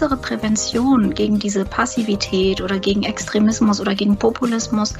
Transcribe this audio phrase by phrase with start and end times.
[0.00, 4.94] größere Prävention gegen diese Passivität oder gegen Extremismus oder gegen Populismus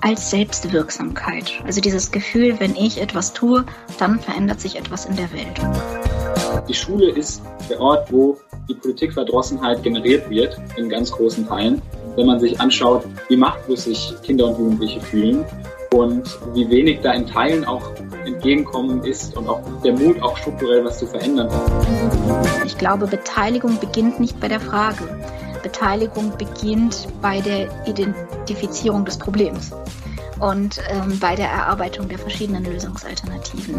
[0.00, 1.52] als Selbstwirksamkeit.
[1.64, 3.64] Also dieses Gefühl, wenn ich etwas tue,
[4.00, 6.66] dann verändert sich etwas in der Welt.
[6.68, 11.80] Die Schule ist der Ort, wo die Politikverdrossenheit generiert wird, in ganz großen Teilen.
[12.16, 15.44] Wenn man sich anschaut, wie machtlos sich Kinder und Jugendliche fühlen
[15.94, 17.92] und wie wenig da in Teilen auch
[18.26, 21.48] entgegenkommen ist und auch der Mut, auch strukturell was zu verändern.
[22.70, 25.02] Ich glaube, Beteiligung beginnt nicht bei der Frage.
[25.60, 29.72] Beteiligung beginnt bei der Identifizierung des Problems
[30.38, 33.74] und ähm, bei der Erarbeitung der verschiedenen Lösungsalternativen.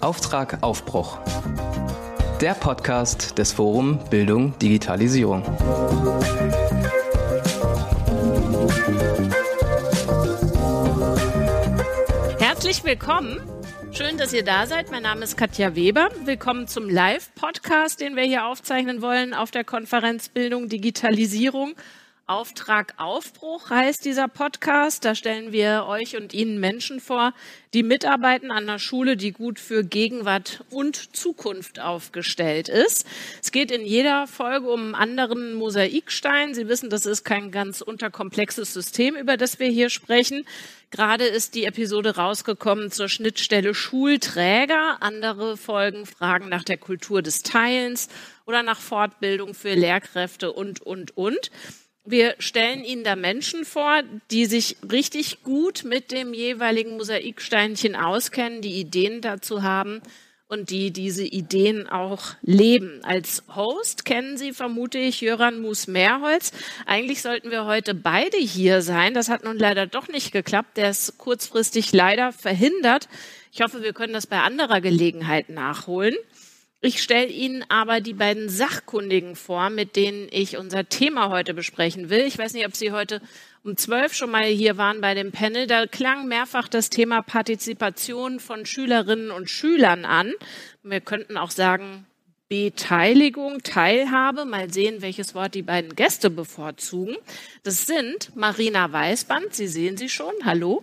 [0.00, 1.18] Auftrag Aufbruch.
[2.40, 5.42] Der Podcast des Forum Bildung Digitalisierung.
[12.38, 13.40] Herzlich willkommen.
[14.00, 14.90] Schön, dass ihr da seid.
[14.90, 16.08] Mein Name ist Katja Weber.
[16.24, 21.74] Willkommen zum Live-Podcast, den wir hier aufzeichnen wollen auf der Konferenz Bildung Digitalisierung
[22.30, 25.04] Auftrag Aufbruch heißt dieser Podcast.
[25.04, 27.34] Da stellen wir euch und Ihnen Menschen vor,
[27.74, 33.04] die mitarbeiten an einer Schule, die gut für Gegenwart und Zukunft aufgestellt ist.
[33.42, 36.54] Es geht in jeder Folge um einen anderen Mosaikstein.
[36.54, 40.46] Sie wissen, das ist kein ganz unterkomplexes System, über das wir hier sprechen.
[40.92, 44.98] Gerade ist die Episode rausgekommen zur Schnittstelle Schulträger.
[45.00, 48.08] Andere Folgen fragen nach der Kultur des Teilens
[48.46, 51.50] oder nach Fortbildung für Lehrkräfte und, und, und.
[52.04, 58.62] Wir stellen Ihnen da Menschen vor, die sich richtig gut mit dem jeweiligen Mosaiksteinchen auskennen,
[58.62, 60.00] die Ideen dazu haben
[60.48, 63.04] und die diese Ideen auch leben.
[63.04, 66.52] Als Host kennen Sie vermute ich Jöran Mus-Mehrholz.
[66.86, 69.12] Eigentlich sollten wir heute beide hier sein.
[69.12, 70.78] Das hat nun leider doch nicht geklappt.
[70.78, 73.08] Der ist kurzfristig leider verhindert.
[73.52, 76.16] Ich hoffe, wir können das bei anderer Gelegenheit nachholen.
[76.82, 82.08] Ich stelle Ihnen aber die beiden Sachkundigen vor, mit denen ich unser Thema heute besprechen
[82.08, 82.20] will.
[82.20, 83.20] Ich weiß nicht, ob Sie heute
[83.62, 85.66] um zwölf schon mal hier waren bei dem Panel.
[85.66, 90.32] Da klang mehrfach das Thema Partizipation von Schülerinnen und Schülern an.
[90.82, 92.06] Wir könnten auch sagen,
[92.48, 94.46] Beteiligung, Teilhabe.
[94.46, 97.14] Mal sehen, welches Wort die beiden Gäste bevorzugen.
[97.62, 99.54] Das sind Marina Weißband.
[99.54, 100.32] Sie sehen sie schon.
[100.44, 100.82] Hallo.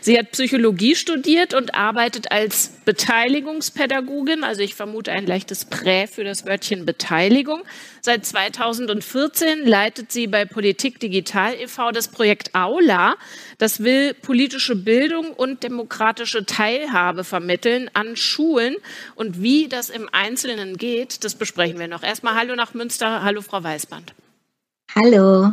[0.00, 4.44] Sie hat Psychologie studiert und arbeitet als Beteiligungspädagogin.
[4.44, 7.62] Also ich vermute ein leichtes Prä für das Wörtchen Beteiligung.
[8.00, 11.90] Seit 2014 leitet sie bei Politik Digital e.V.
[11.90, 13.16] das Projekt Aula.
[13.58, 18.76] Das will politische Bildung und demokratische Teilhabe vermitteln an Schulen.
[19.14, 22.02] Und wie das im Einzelnen geht, das besprechen wir noch.
[22.02, 23.22] Erstmal Hallo nach Münster.
[23.22, 24.14] Hallo, Frau Weißband.
[24.94, 25.52] Hallo.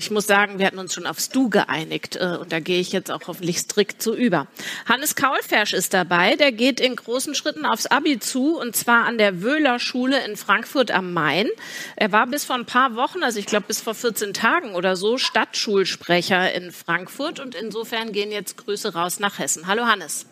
[0.00, 2.90] Ich muss sagen, wir hatten uns schon aufs Du geeinigt äh, und da gehe ich
[2.90, 4.46] jetzt auch hoffentlich strikt zu über.
[4.86, 9.18] Hannes Kaulfersch ist dabei, der geht in großen Schritten aufs Abi zu und zwar an
[9.18, 11.48] der Wöhler Schule in Frankfurt am Main.
[11.96, 14.96] Er war bis vor ein paar Wochen, also ich glaube bis vor 14 Tagen oder
[14.96, 19.66] so, Stadtschulsprecher in Frankfurt und insofern gehen jetzt Grüße raus nach Hessen.
[19.66, 20.29] Hallo Hannes.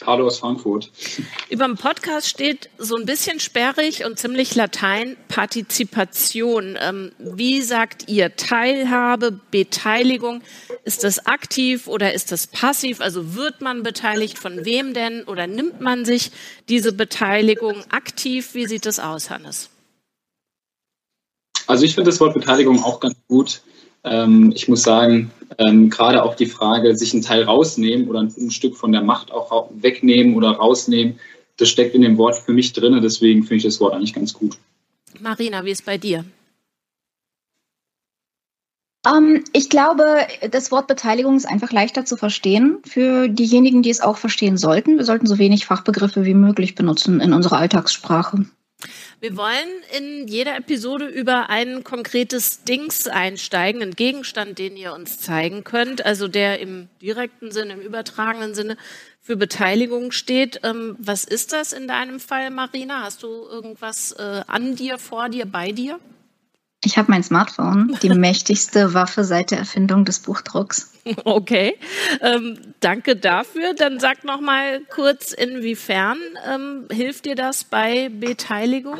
[0.00, 0.90] Hallo aus Frankfurt.
[1.50, 6.78] Über dem Podcast steht so ein bisschen sperrig und ziemlich Latein Partizipation.
[6.80, 10.42] Ähm, wie sagt ihr Teilhabe, Beteiligung?
[10.84, 13.02] Ist das aktiv oder ist das passiv?
[13.02, 14.38] Also wird man beteiligt?
[14.38, 15.24] Von wem denn?
[15.24, 16.32] Oder nimmt man sich
[16.70, 18.54] diese Beteiligung aktiv?
[18.54, 19.68] Wie sieht das aus, Hannes?
[21.66, 23.60] Also ich finde das Wort Beteiligung auch ganz gut.
[24.04, 28.50] Ähm, ich muss sagen, ähm, gerade auch die Frage, sich einen Teil rausnehmen oder ein,
[28.50, 31.18] Stück von der Macht auch wegnehmen oder rausnehmen,
[31.56, 32.98] das steckt in dem Wort für mich drin.
[33.02, 34.58] Deswegen finde ich das Wort eigentlich ganz gut.
[35.20, 36.24] Marina, wie ist bei dir?
[39.06, 40.04] Ähm, ich glaube,
[40.50, 44.96] das Wort Beteiligung ist einfach leichter zu verstehen für diejenigen, die es auch verstehen sollten.
[44.96, 48.46] Wir sollten so wenig Fachbegriffe wie möglich benutzen in unserer Alltagssprache.
[49.20, 55.20] Wir wollen in jeder Episode über ein konkretes Dings einsteigen, einen Gegenstand, den ihr uns
[55.20, 58.76] zeigen könnt, also der im direkten Sinne, im übertragenen Sinne
[59.20, 60.60] für Beteiligung steht.
[60.64, 63.02] Ähm, was ist das in deinem Fall, Marina?
[63.02, 66.00] Hast du irgendwas äh, an dir, vor dir, bei dir?
[66.84, 70.92] Ich habe mein Smartphone, die mächtigste Waffe seit der Erfindung des Buchdrucks.
[71.24, 71.76] Okay,
[72.20, 73.74] ähm, danke dafür.
[73.74, 76.18] Dann sag noch mal kurz, inwiefern
[76.48, 78.98] ähm, hilft dir das bei Beteiligung?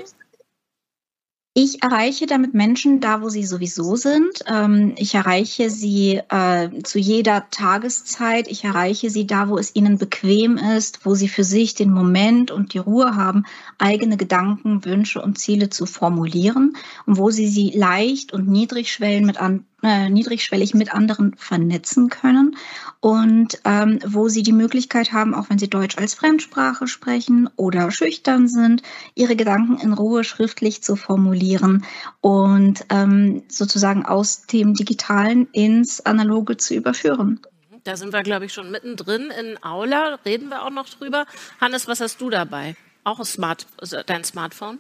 [1.55, 4.43] Ich erreiche damit Menschen da, wo sie sowieso sind.
[4.47, 8.49] Ähm, ich erreiche sie äh, zu jeder Tageszeit.
[8.49, 12.51] Ich erreiche sie da, wo es ihnen bequem ist, wo sie für sich den Moment
[12.51, 13.45] und die Ruhe haben,
[13.77, 19.37] eigene Gedanken, Wünsche und Ziele zu formulieren und wo sie sie leicht und niedrigschwellen mit
[19.37, 22.57] an äh, niedrigschwellig mit anderen vernetzen können
[23.01, 27.91] und ähm, wo sie die Möglichkeit haben, auch wenn sie Deutsch als Fremdsprache sprechen oder
[27.91, 28.83] schüchtern sind,
[29.15, 31.85] ihre Gedanken in Ruhe schriftlich zu formulieren
[32.21, 37.41] und ähm, sozusagen aus dem Digitalen ins Analoge zu überführen.
[37.85, 40.21] Da sind wir, glaube ich, schon mittendrin in Aula.
[40.25, 41.27] Reden wir auch noch drüber.
[41.61, 42.77] Hannes, was hast du dabei?
[43.03, 44.79] Auch ein Smart, also dein Smartphone?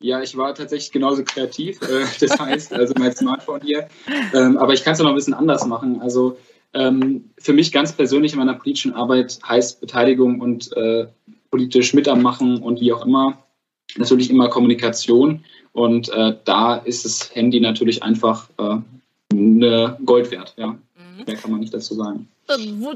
[0.00, 1.80] Ja, ich war tatsächlich genauso kreativ.
[1.82, 3.88] Äh, das heißt, also mein Smartphone hier.
[4.34, 6.00] Ähm, aber ich kann es noch ein bisschen anders machen.
[6.00, 6.38] Also
[6.74, 11.06] ähm, für mich ganz persönlich in meiner politischen Arbeit heißt Beteiligung und äh,
[11.50, 13.42] politisch Mitmachen und wie auch immer
[13.96, 15.44] natürlich immer Kommunikation.
[15.72, 18.78] Und äh, da ist das Handy natürlich einfach äh,
[19.32, 20.54] eine Gold wert.
[20.56, 20.68] Ja.
[20.68, 21.24] Mhm.
[21.26, 22.28] Mehr kann man nicht dazu sagen.
[22.48, 22.86] Ähm,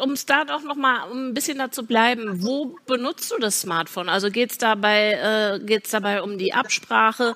[0.00, 3.60] um es da doch noch mal um ein bisschen dazu bleiben, wo benutzt du das
[3.60, 4.08] Smartphone?
[4.08, 7.34] Also geht es dabei, äh, dabei um die Absprache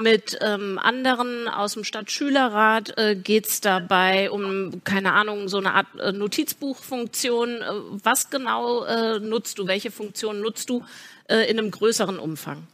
[0.00, 2.96] mit ähm, anderen aus dem Stadtschülerrat?
[2.96, 7.48] Äh, geht es dabei um, keine Ahnung, so eine Art äh, Notizbuchfunktion?
[7.48, 7.64] Äh,
[8.04, 9.66] was genau äh, nutzt du?
[9.66, 10.84] Welche Funktion nutzt du
[11.28, 12.68] äh, in einem größeren Umfang?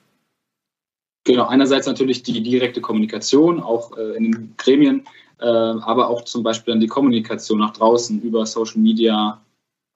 [1.26, 5.11] Genau, einerseits natürlich die direkte Kommunikation, auch äh, in den Gremien, äh,
[5.49, 9.41] aber auch zum Beispiel dann die Kommunikation nach draußen über Social Media,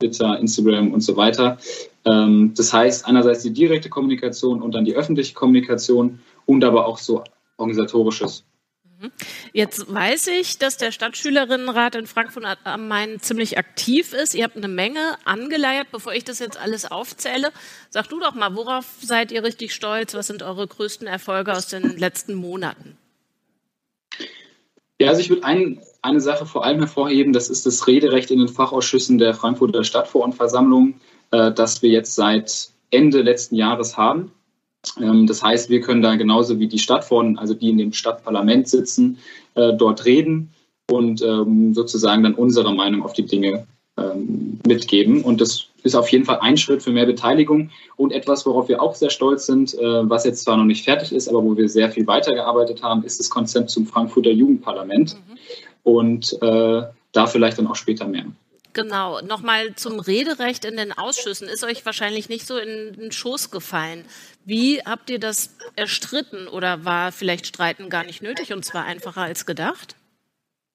[0.01, 1.59] Twitter, Instagram und so weiter.
[2.05, 6.99] Ähm, das heißt, einerseits die direkte Kommunikation und dann die öffentliche Kommunikation und aber auch
[6.99, 7.25] so
[7.57, 8.45] organisatorisches.
[9.01, 9.11] Mhm.
[9.53, 14.35] Jetzt weiß ich, dass der Stadtschülerinnenrat in Frankfurt am Main ziemlich aktiv ist.
[14.35, 15.89] Ihr habt eine Menge angeleiert.
[15.91, 17.51] Bevor ich das jetzt alles aufzähle,
[17.91, 20.15] sag du doch mal, worauf seid ihr richtig stolz?
[20.15, 22.97] Was sind eure größten Erfolge aus den letzten Monaten?
[25.01, 28.41] Ja, also ich würde ein, eine Sache vor allem hervorheben, das ist das Rederecht in
[28.41, 30.95] den Fachausschüssen der Frankfurter Stadtverordnetenversammlung,
[31.31, 34.33] äh, das wir jetzt seit Ende letzten Jahres haben.
[35.01, 38.69] Ähm, das heißt, wir können da genauso wie die Stadtverordneten, also die in dem Stadtparlament
[38.69, 39.19] sitzen,
[39.55, 40.51] äh, dort reden
[40.91, 43.67] und ähm, sozusagen dann unsere Meinung auf die Dinge
[43.99, 45.23] ähm, mitgeben.
[45.23, 48.83] Und das ist auf jeden Fall ein Schritt für mehr Beteiligung und etwas, worauf wir
[48.83, 51.69] auch sehr stolz sind, äh, was jetzt zwar noch nicht fertig ist, aber wo wir
[51.69, 55.15] sehr viel weitergearbeitet haben, ist das Konzept zum Frankfurter Jugendparlament.
[55.15, 55.39] Mhm.
[55.83, 58.27] Und äh, da vielleicht dann auch später mehr.
[58.75, 61.49] Genau, nochmal zum Rederecht in den Ausschüssen.
[61.49, 64.05] Ist euch wahrscheinlich nicht so in den Schoß gefallen.
[64.45, 69.23] Wie habt ihr das erstritten oder war vielleicht Streiten gar nicht nötig und zwar einfacher
[69.23, 69.97] als gedacht?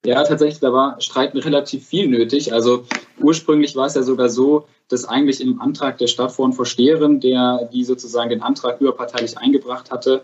[0.06, 2.52] Ja, tatsächlich, da war Streiten relativ viel nötig.
[2.52, 2.86] Also
[3.20, 8.30] ursprünglich war es ja sogar so, dass eigentlich im Antrag der Stadtvorsteherin, der die sozusagen
[8.30, 10.24] den Antrag überparteilich eingebracht hatte,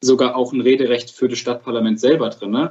[0.00, 2.70] sogar auch ein Rederecht für das Stadtparlament selber drin.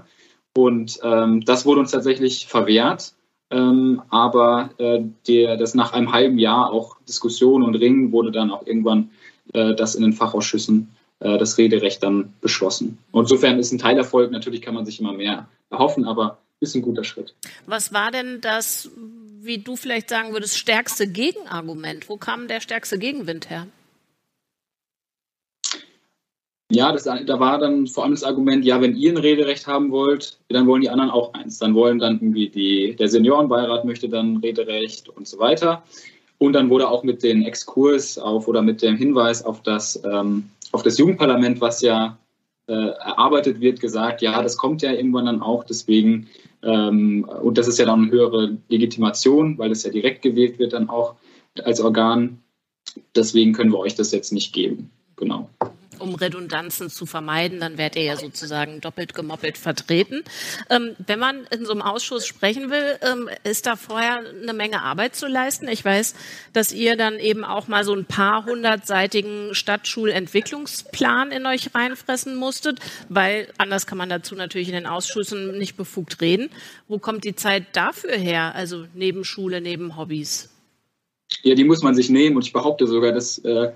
[0.56, 3.14] Und ähm, das wurde uns tatsächlich verwehrt.
[3.50, 8.52] Ähm, aber äh, der, das nach einem halben Jahr auch Diskussion und Ringen wurde dann
[8.52, 9.12] auch irgendwann
[9.54, 10.90] äh, das in den Fachausschüssen
[11.20, 12.98] äh, das Rederecht dann beschlossen.
[13.12, 16.82] Und insofern ist ein Teilerfolg, natürlich kann man sich immer mehr erhoffen, aber ist ein
[16.82, 17.36] guter Schritt.
[17.66, 18.90] Was war denn das,
[19.42, 22.10] wie du vielleicht sagen würdest, stärkste Gegenargument?
[22.10, 23.68] Wo kam der stärkste Gegenwind her?
[26.70, 29.90] Ja, das, da war dann vor allem das Argument, ja, wenn ihr ein Rederecht haben
[29.90, 31.60] wollt, dann wollen die anderen auch eins.
[31.60, 35.84] Dann wollen dann irgendwie die, der Seniorenbeirat möchte dann Rederecht und so weiter.
[36.40, 40.50] Und dann wurde auch mit dem Exkurs auf oder mit dem Hinweis auf das, ähm,
[40.74, 42.18] auf das Jugendparlament, was ja
[42.74, 45.64] erarbeitet wird, gesagt, ja, das kommt ja irgendwann dann auch.
[45.64, 46.28] Deswegen
[46.64, 50.74] ähm, und das ist ja dann eine höhere Legitimation, weil das ja direkt gewählt wird
[50.74, 51.16] dann auch
[51.64, 52.40] als Organ.
[53.16, 54.92] Deswegen können wir euch das jetzt nicht geben.
[55.16, 55.50] Genau
[56.00, 60.24] um Redundanzen zu vermeiden, dann werdet ihr ja sozusagen doppelt gemoppelt vertreten.
[60.70, 64.82] Ähm, wenn man in so einem Ausschuss sprechen will, ähm, ist da vorher eine Menge
[64.82, 65.68] Arbeit zu leisten.
[65.68, 66.16] Ich weiß,
[66.54, 72.80] dass ihr dann eben auch mal so ein paar hundertseitigen Stadtschulentwicklungsplan in euch reinfressen musstet,
[73.10, 76.50] weil anders kann man dazu natürlich in den Ausschüssen nicht befugt reden.
[76.88, 78.56] Wo kommt die Zeit dafür her?
[78.56, 80.50] Also neben Schule, neben Hobbys?
[81.44, 83.72] Ja, die muss man sich nehmen und ich behaupte sogar, dass äh,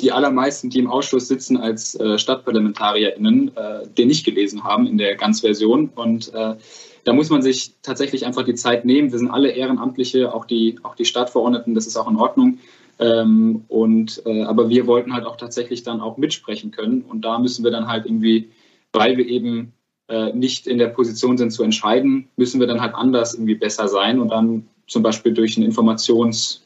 [0.00, 4.98] die allermeisten, die im Ausschuss sitzen als äh, StadtparlamentarierInnen, äh, den nicht gelesen haben in
[4.98, 5.90] der Ganzversion.
[5.94, 6.56] Und äh,
[7.04, 9.12] da muss man sich tatsächlich einfach die Zeit nehmen.
[9.12, 12.58] Wir sind alle Ehrenamtliche, auch die, auch die Stadtverordneten, das ist auch in Ordnung.
[12.98, 17.02] Ähm, und, äh, aber wir wollten halt auch tatsächlich dann auch mitsprechen können.
[17.02, 18.50] Und da müssen wir dann halt irgendwie,
[18.92, 19.72] weil wir eben
[20.08, 23.88] äh, nicht in der Position sind zu entscheiden, müssen wir dann halt anders irgendwie besser
[23.88, 26.60] sein und dann zum Beispiel durch ein Informations-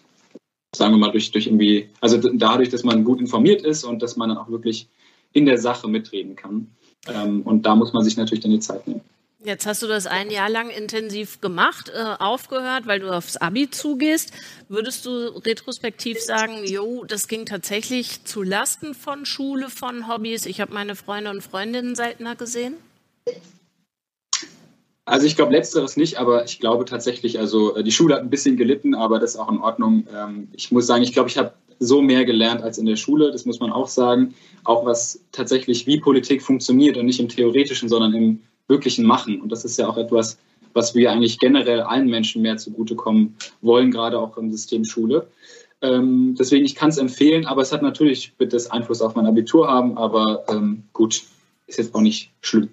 [0.75, 4.17] sagen wir mal, durch, durch irgendwie, also dadurch, dass man gut informiert ist und dass
[4.17, 4.89] man dann auch wirklich
[5.33, 6.69] in der Sache mitreden kann.
[7.09, 9.03] Ähm, und da muss man sich natürlich dann die Zeit nehmen.
[9.45, 13.71] Jetzt hast du das ein Jahr lang intensiv gemacht, äh, aufgehört, weil du aufs Abi
[13.71, 14.33] zugehst.
[14.71, 20.47] Würdest du retrospektiv sagen, jo, das ging tatsächlich zu Lasten von Schule, von Hobbys?
[20.47, 22.77] Ich habe meine Freunde und Freundinnen seltener gesehen.
[25.07, 28.31] Also ich glaube letzteres nicht, aber ich glaube tatsächlich, also äh, die Schule hat ein
[28.31, 30.07] bisschen gelitten, aber das ist auch in Ordnung.
[30.15, 33.31] Ähm, ich muss sagen, ich glaube, ich habe so mehr gelernt als in der Schule,
[33.31, 34.35] das muss man auch sagen.
[34.65, 39.41] Auch was tatsächlich, wie Politik funktioniert und nicht im theoretischen, sondern im wirklichen Machen.
[39.43, 40.39] Und das ist ja auch etwas,
[40.73, 45.29] was wir eigentlich generell allen Menschen mehr zugutekommen wollen, gerade auch im System Schule.
[45.83, 49.27] Ähm, deswegen, ich kann es empfehlen, aber es hat natürlich, wird das Einfluss auf mein
[49.27, 51.23] Abitur haben, aber ähm, gut,
[51.67, 52.71] ist jetzt auch nicht schlimm.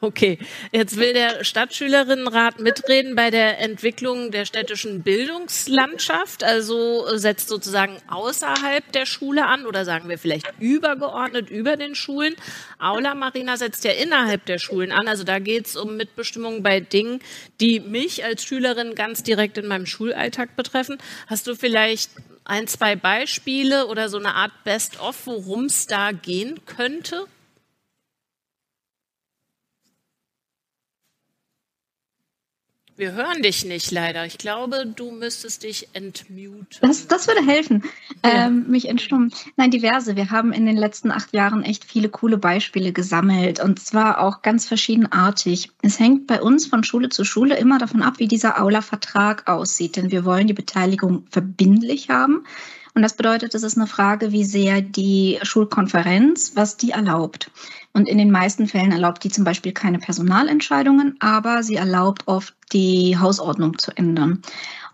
[0.00, 0.38] Okay,
[0.70, 8.92] jetzt will der Stadtschülerinnenrat mitreden bei der Entwicklung der städtischen Bildungslandschaft, also setzt sozusagen außerhalb
[8.92, 12.36] der Schule an oder sagen wir vielleicht übergeordnet über den Schulen.
[12.78, 16.78] Aula Marina setzt ja innerhalb der Schulen an, also da geht es um Mitbestimmung bei
[16.78, 17.18] Dingen,
[17.60, 20.98] die mich als Schülerin ganz direkt in meinem Schulalltag betreffen.
[21.26, 22.12] Hast du vielleicht
[22.44, 27.26] ein, zwei Beispiele oder so eine Art Best-of, worum es da gehen könnte?
[33.02, 34.24] Wir hören dich nicht leider.
[34.26, 36.66] Ich glaube, du müsstest dich entmuten.
[36.82, 37.82] Das, das würde helfen,
[38.24, 38.46] ja.
[38.46, 39.32] ähm, mich entstummen.
[39.56, 40.14] Nein, diverse.
[40.14, 44.42] Wir haben in den letzten acht Jahren echt viele coole Beispiele gesammelt und zwar auch
[44.42, 45.72] ganz verschiedenartig.
[45.82, 49.96] Es hängt bei uns von Schule zu Schule immer davon ab, wie dieser Aula-Vertrag aussieht,
[49.96, 52.44] denn wir wollen die Beteiligung verbindlich haben.
[52.94, 57.50] Und das bedeutet, es ist eine Frage, wie sehr die Schulkonferenz, was die erlaubt.
[57.94, 62.54] Und in den meisten Fällen erlaubt die zum Beispiel keine Personalentscheidungen, aber sie erlaubt oft
[62.72, 64.40] die Hausordnung zu ändern.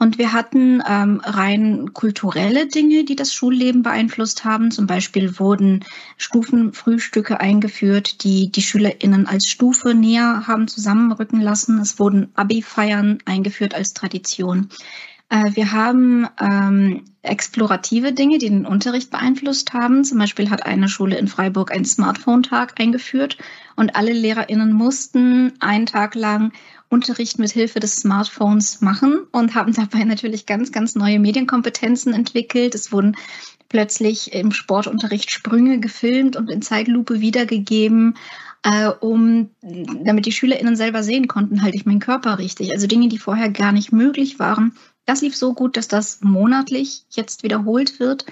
[0.01, 4.73] Und wir hatten ähm, rein kulturelle Dinge, die das Schulleben beeinflusst haben.
[4.73, 5.85] Zum Beispiel wurden
[6.17, 11.81] Stufenfrühstücke eingeführt, die die SchülerInnen als Stufe näher haben zusammenrücken lassen.
[11.81, 14.71] Es wurden Abi-Feiern eingeführt als Tradition.
[15.31, 20.05] Äh, wir haben ähm, explorative Dinge, die den Unterricht beeinflusst haben.
[20.05, 23.37] Zum Beispiel hat eine Schule in Freiburg einen Smartphone-Tag eingeführt
[23.77, 26.53] und alle LehrerInnen mussten einen Tag lang
[26.89, 32.75] Unterricht mit Hilfe des Smartphones machen und haben dabei natürlich ganz, ganz neue Medienkompetenzen entwickelt.
[32.75, 33.15] Es wurden
[33.69, 38.17] plötzlich im Sportunterricht Sprünge gefilmt und in Zeitlupe wiedergegeben,
[38.63, 42.73] äh, um, damit die SchülerInnen selber sehen konnten, halte ich meinen Körper richtig.
[42.73, 44.73] Also Dinge, die vorher gar nicht möglich waren,
[45.09, 48.27] das lief so gut, dass das monatlich jetzt wiederholt wird.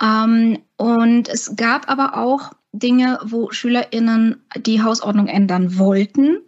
[0.00, 6.38] Ähm, und es gab aber auch Dinge, wo SchülerInnen die Hausordnung ändern wollten.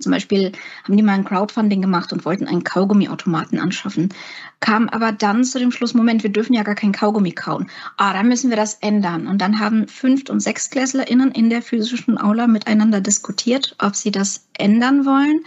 [0.00, 0.52] Zum Beispiel
[0.84, 4.14] haben die mal ein Crowdfunding gemacht und wollten einen Kaugummiautomaten anschaffen,
[4.60, 7.68] kam aber dann zu dem Schluss, Moment, wir dürfen ja gar kein Kaugummi kauen.
[7.96, 9.26] Ah, dann müssen wir das ändern.
[9.26, 14.48] Und dann haben Fünft- und SechstklässlerInnen in der physischen Aula miteinander diskutiert, ob sie das
[14.56, 15.40] ändern wollen.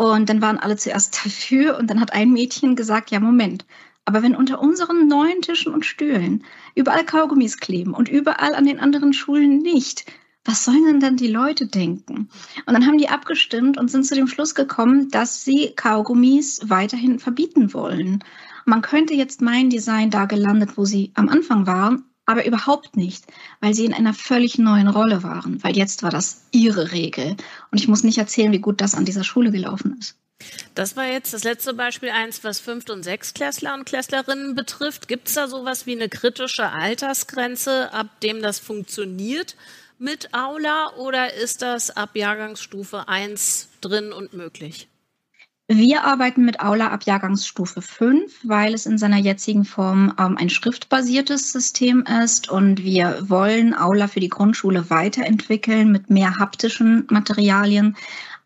[0.00, 3.66] Und dann waren alle zuerst dafür und dann hat ein Mädchen gesagt, ja, Moment,
[4.06, 6.42] aber wenn unter unseren neuen Tischen und Stühlen
[6.74, 10.06] überall Kaugummis kleben und überall an den anderen Schulen nicht,
[10.42, 12.30] was sollen denn dann die Leute denken?
[12.64, 17.18] Und dann haben die abgestimmt und sind zu dem Schluss gekommen, dass sie Kaugummis weiterhin
[17.18, 18.24] verbieten wollen.
[18.64, 22.96] Man könnte jetzt meinen, die seien da gelandet, wo sie am Anfang waren, aber überhaupt
[22.96, 23.24] nicht,
[23.60, 27.36] weil sie in einer völlig neuen Rolle waren, weil jetzt war das ihre Regel.
[27.72, 30.16] Und ich muss nicht erzählen, wie gut das an dieser Schule gelaufen ist.
[30.76, 35.08] Das war jetzt das letzte Beispiel, eins, was Fünft- und Sechstklässler und Klässlerinnen betrifft.
[35.08, 39.56] Gibt es da sowas wie eine kritische Altersgrenze, ab dem das funktioniert
[39.98, 44.88] mit Aula oder ist das ab Jahrgangsstufe 1 drin und möglich?
[45.72, 50.50] Wir arbeiten mit Aula ab Jahrgangsstufe 5, weil es in seiner jetzigen Form ähm, ein
[50.50, 57.96] schriftbasiertes System ist und wir wollen Aula für die Grundschule weiterentwickeln mit mehr haptischen Materialien.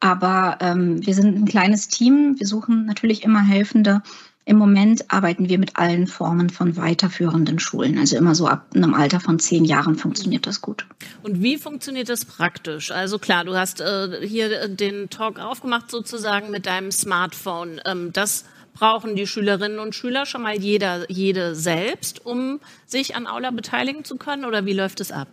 [0.01, 2.39] Aber ähm, wir sind ein kleines Team.
[2.39, 4.03] Wir suchen natürlich immer Helfende
[4.47, 7.99] im Moment arbeiten wir mit allen Formen von weiterführenden Schulen.
[7.99, 10.85] Also immer so ab einem Alter von zehn Jahren funktioniert das gut.
[11.23, 12.91] Und wie funktioniert das praktisch?
[12.91, 17.81] Also klar, du hast äh, hier den Talk aufgemacht sozusagen mit deinem Smartphone.
[17.87, 23.27] Ähm, das brauchen die Schülerinnen und Schüler schon mal jeder, jede selbst, um sich an
[23.27, 24.45] Aula beteiligen zu können?
[24.45, 25.29] Oder wie läuft es ab?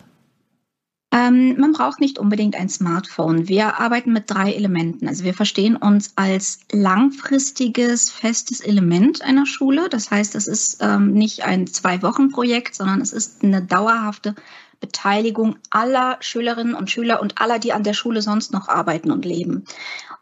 [1.14, 3.50] Ähm, man braucht nicht unbedingt ein Smartphone.
[3.50, 5.10] Wir arbeiten mit drei Elementen.
[5.10, 9.90] Also wir verstehen uns als langfristiges, festes Element einer Schule.
[9.90, 14.36] Das heißt, es ist ähm, nicht ein Zwei-Wochen-Projekt, sondern es ist eine dauerhafte
[14.80, 19.26] Beteiligung aller Schülerinnen und Schüler und aller, die an der Schule sonst noch arbeiten und
[19.26, 19.66] leben.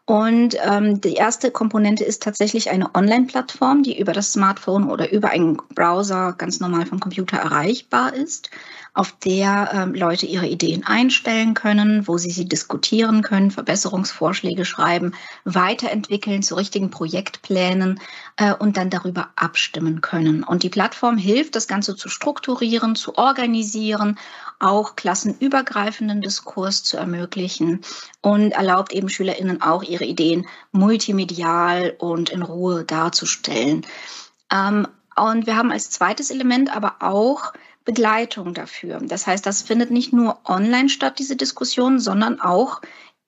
[0.06, 5.30] Und ähm, die erste Komponente ist tatsächlich eine Online-Plattform, die über das Smartphone oder über
[5.30, 8.50] einen Browser ganz normal vom Computer erreichbar ist
[8.92, 15.12] auf der ähm, Leute ihre Ideen einstellen können, wo sie sie diskutieren können, Verbesserungsvorschläge schreiben,
[15.44, 18.00] weiterentwickeln zu richtigen Projektplänen
[18.36, 20.42] äh, und dann darüber abstimmen können.
[20.42, 24.18] Und die Plattform hilft, das Ganze zu strukturieren, zu organisieren,
[24.58, 27.82] auch klassenübergreifenden Diskurs zu ermöglichen
[28.22, 33.86] und erlaubt eben SchülerInnen auch ihre Ideen multimedial und in Ruhe darzustellen.
[34.52, 37.52] Ähm, und wir haben als zweites Element aber auch
[37.84, 39.00] Begleitung dafür.
[39.02, 42.80] Das heißt, das findet nicht nur online statt, diese Diskussion, sondern auch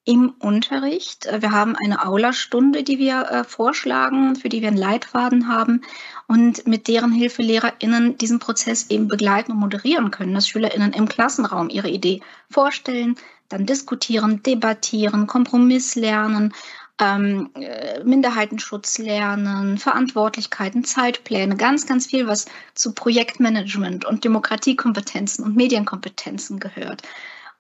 [0.05, 1.29] im Unterricht.
[1.31, 5.83] Wir haben eine Aula-Stunde, die wir äh, vorschlagen, für die wir einen Leitfaden haben
[6.27, 11.09] und mit deren Hilfe LehrerInnen diesen Prozess eben begleiten und moderieren können, dass SchülerInnen im
[11.09, 13.15] Klassenraum ihre Idee vorstellen,
[13.49, 16.53] dann diskutieren, debattieren, Kompromiss lernen,
[17.01, 25.57] ähm, äh, Minderheitenschutz lernen, Verantwortlichkeiten, Zeitpläne, ganz, ganz viel, was zu Projektmanagement und Demokratiekompetenzen und
[25.57, 27.03] Medienkompetenzen gehört.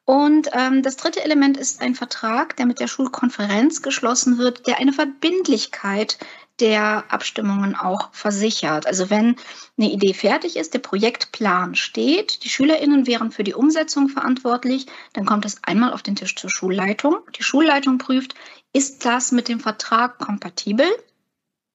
[0.04, 4.78] Und ähm, das dritte Element ist ein Vertrag, der mit der Schulkonferenz geschlossen wird, der
[4.78, 6.18] eine Verbindlichkeit
[6.62, 8.86] der Abstimmungen auch versichert.
[8.86, 9.34] Also wenn
[9.76, 15.26] eine Idee fertig ist, der Projektplan steht, die Schülerinnen wären für die Umsetzung verantwortlich, dann
[15.26, 17.18] kommt es einmal auf den Tisch zur Schulleitung.
[17.36, 18.34] Die Schulleitung prüft,
[18.72, 20.86] ist das mit dem Vertrag kompatibel?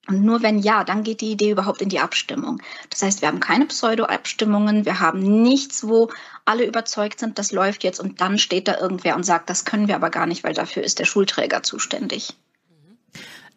[0.08, 2.62] Und nur wenn ja, dann geht die Idee überhaupt in die Abstimmung.
[2.88, 6.10] Das heißt, wir haben keine Pseudo-Abstimmungen, wir haben nichts, wo
[6.46, 9.86] alle überzeugt sind, das läuft jetzt und dann steht da irgendwer und sagt, das können
[9.86, 12.34] wir aber gar nicht, weil dafür ist der Schulträger zuständig.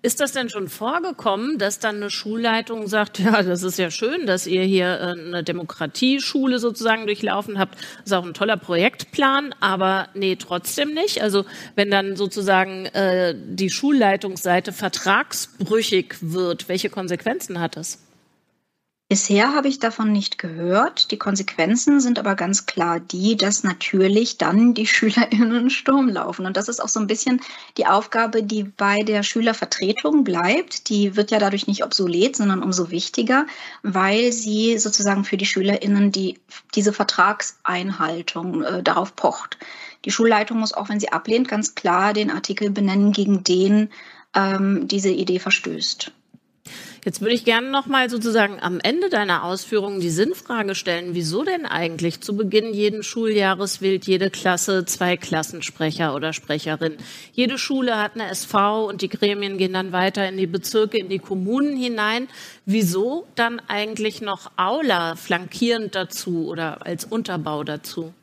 [0.03, 4.25] Ist das denn schon vorgekommen, dass dann eine Schulleitung sagt, ja, das ist ja schön,
[4.25, 7.77] dass ihr hier äh, eine Demokratieschule sozusagen durchlaufen habt.
[8.03, 11.21] Ist auch ein toller Projektplan, aber nee, trotzdem nicht.
[11.21, 17.99] Also wenn dann sozusagen äh, die Schulleitungsseite vertragsbrüchig wird, welche Konsequenzen hat das?
[19.11, 21.11] Bisher habe ich davon nicht gehört.
[21.11, 26.45] Die Konsequenzen sind aber ganz klar die, dass natürlich dann die SchülerInnen Sturm laufen.
[26.45, 27.41] Und das ist auch so ein bisschen
[27.75, 30.87] die Aufgabe, die bei der Schülervertretung bleibt.
[30.87, 33.47] Die wird ja dadurch nicht obsolet, sondern umso wichtiger,
[33.83, 36.39] weil sie sozusagen für die SchülerInnen die,
[36.73, 39.57] diese Vertragseinhaltung äh, darauf pocht.
[40.05, 43.89] Die Schulleitung muss auch, wenn sie ablehnt, ganz klar den Artikel benennen, gegen den
[44.33, 46.13] ähm, diese Idee verstößt.
[47.03, 51.43] Jetzt würde ich gerne noch mal sozusagen am Ende deiner Ausführungen die Sinnfrage stellen, wieso
[51.43, 56.97] denn eigentlich zu Beginn jeden Schuljahres wählt jede Klasse zwei Klassensprecher oder Sprecherin.
[57.33, 61.09] Jede Schule hat eine SV und die Gremien gehen dann weiter in die Bezirke, in
[61.09, 62.27] die Kommunen hinein.
[62.67, 68.13] Wieso dann eigentlich noch Aula flankierend dazu oder als Unterbau dazu?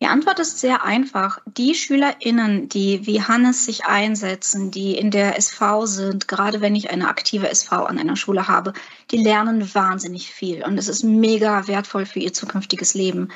[0.00, 1.40] Die Antwort ist sehr einfach.
[1.44, 6.90] Die SchülerInnen, die wie Hannes sich einsetzen, die in der SV sind, gerade wenn ich
[6.90, 8.74] eine aktive SV an einer Schule habe,
[9.10, 13.32] die lernen wahnsinnig viel und es ist mega wertvoll für ihr zukünftiges Leben.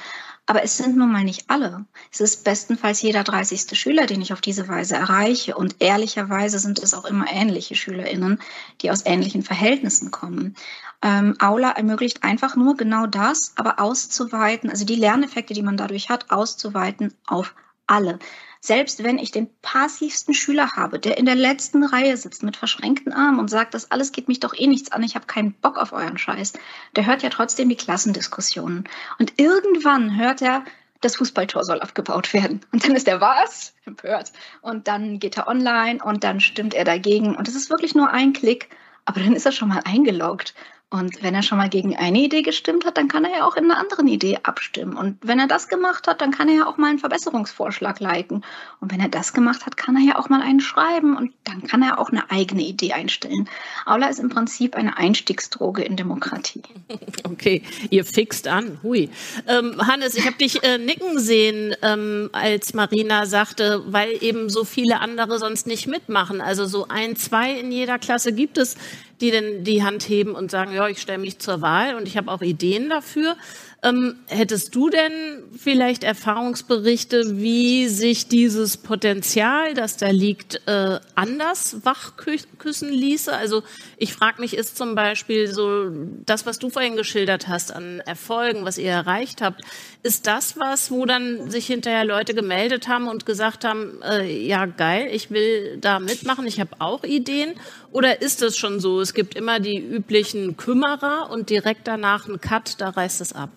[0.46, 1.86] Aber es sind nun mal nicht alle.
[2.10, 3.78] Es ist bestenfalls jeder 30.
[3.78, 5.56] Schüler, den ich auf diese Weise erreiche.
[5.56, 8.40] Und ehrlicherweise sind es auch immer ähnliche SchülerInnen,
[8.80, 10.56] die aus ähnlichen Verhältnissen kommen.
[11.00, 16.10] Ähm, Aula ermöglicht einfach nur genau das, aber auszuweiten, also die Lerneffekte, die man dadurch
[16.10, 17.54] hat, auszuweiten auf
[17.86, 18.18] alle.
[18.64, 23.12] Selbst wenn ich den passivsten Schüler habe, der in der letzten Reihe sitzt mit verschränkten
[23.12, 25.78] Armen und sagt, das alles geht mich doch eh nichts an, ich habe keinen Bock
[25.78, 26.52] auf euren Scheiß,
[26.94, 28.88] der hört ja trotzdem die Klassendiskussionen.
[29.18, 30.64] Und irgendwann hört er,
[31.00, 32.60] das Fußballtor soll abgebaut werden.
[32.70, 33.74] Und dann ist er was?
[33.84, 34.30] Empört.
[34.60, 37.34] Und dann geht er online und dann stimmt er dagegen.
[37.34, 38.68] Und es ist wirklich nur ein Klick,
[39.04, 40.54] aber dann ist er schon mal eingeloggt.
[40.92, 43.56] Und wenn er schon mal gegen eine Idee gestimmt hat, dann kann er ja auch
[43.56, 44.94] in einer anderen Idee abstimmen.
[44.94, 48.44] Und wenn er das gemacht hat, dann kann er ja auch mal einen Verbesserungsvorschlag liken.
[48.78, 51.62] Und wenn er das gemacht hat, kann er ja auch mal einen schreiben und dann
[51.62, 53.48] kann er auch eine eigene Idee einstellen.
[53.86, 56.62] Aula ist im Prinzip eine Einstiegsdroge in Demokratie.
[57.24, 58.78] Okay, ihr fixt an.
[58.82, 59.08] Hui.
[59.46, 64.64] Ähm, Hannes, ich habe dich äh, nicken sehen, ähm, als Marina sagte, weil eben so
[64.64, 66.40] viele andere sonst nicht mitmachen.
[66.40, 68.76] Also so ein, zwei in jeder Klasse gibt es
[69.22, 72.16] die denn die Hand heben und sagen, ja, ich stelle mich zur Wahl und ich
[72.16, 73.36] habe auch Ideen dafür.
[73.84, 75.12] Ähm, hättest du denn
[75.56, 83.32] vielleicht Erfahrungsberichte, wie sich dieses Potenzial, das da liegt, äh, anders wachküssen ließe?
[83.32, 83.64] Also
[83.96, 85.90] ich frage mich, ist zum Beispiel so
[86.26, 89.62] das, was du vorhin geschildert hast an Erfolgen, was ihr erreicht habt,
[90.02, 94.66] ist das was, wo dann sich hinterher Leute gemeldet haben und gesagt haben, äh, ja
[94.66, 97.54] geil, ich will da mitmachen, ich habe auch Ideen?
[97.92, 102.40] Oder ist es schon so, es gibt immer die üblichen Kümmerer und direkt danach ein
[102.40, 103.50] Cut, da reißt es ab?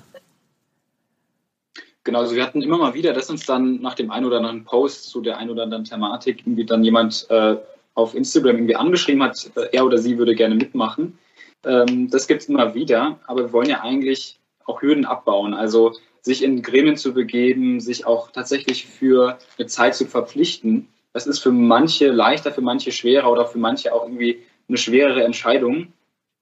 [2.04, 4.64] Genau, also wir hatten immer mal wieder, dass uns dann nach dem einen oder anderen
[4.64, 7.56] Post zu der einen oder anderen Thematik irgendwie dann jemand äh,
[7.96, 11.18] auf Instagram irgendwie angeschrieben hat, äh, er oder sie würde gerne mitmachen.
[11.66, 15.56] Ähm, das gibt es immer wieder, aber wir wollen ja eigentlich auch Hürden abbauen.
[15.56, 15.94] Also
[16.26, 20.88] sich in Gremien zu begeben, sich auch tatsächlich für eine Zeit zu verpflichten.
[21.14, 25.24] Das ist für manche leichter, für manche schwerer oder für manche auch irgendwie eine schwerere
[25.24, 25.94] Entscheidung.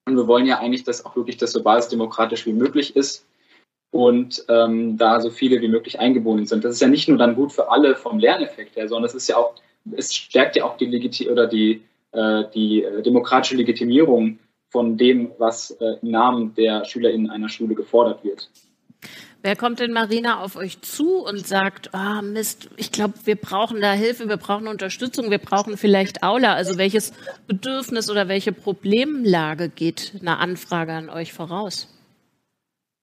[0.05, 3.25] Und wir wollen ja eigentlich, dass auch wirklich das so basisdemokratisch wie möglich ist
[3.91, 6.63] und ähm, da so viele wie möglich eingebunden sind.
[6.63, 9.27] Das ist ja nicht nur dann gut für alle vom Lerneffekt her, sondern es ist
[9.27, 9.53] ja auch
[9.91, 15.31] es stärkt ja auch die Legiti oder die, äh, die äh, demokratische Legitimierung von dem,
[15.37, 18.49] was äh, im Namen der SchülerInnen einer Schule gefordert wird.
[19.45, 23.82] Wer kommt denn, Marina, auf euch zu und sagt, ah Mist, ich glaube, wir brauchen
[23.82, 26.53] da Hilfe, wir brauchen Unterstützung, wir brauchen vielleicht Aula.
[26.53, 27.12] Also welches
[27.45, 31.89] Bedürfnis oder welche Problemlage geht eine Anfrage an euch voraus?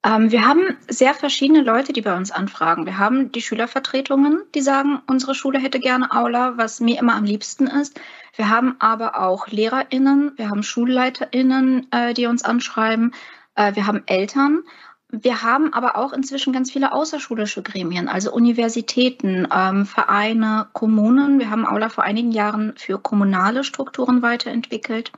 [0.02, 2.86] Ähm, wir haben sehr verschiedene Leute, die bei uns anfragen.
[2.86, 7.24] Wir haben die Schülervertretungen, die sagen, unsere Schule hätte gerne Aula, was mir immer am
[7.24, 8.00] liebsten ist.
[8.34, 13.12] Wir haben aber auch LehrerInnen, wir haben SchulleiterInnen, äh, die uns anschreiben.
[13.56, 14.62] Äh, wir haben Eltern.
[15.12, 21.40] Wir haben aber auch inzwischen ganz viele außerschulische Gremien, also Universitäten, ähm, Vereine, Kommunen.
[21.40, 25.10] Wir haben Aula vor einigen Jahren für kommunale Strukturen weiterentwickelt.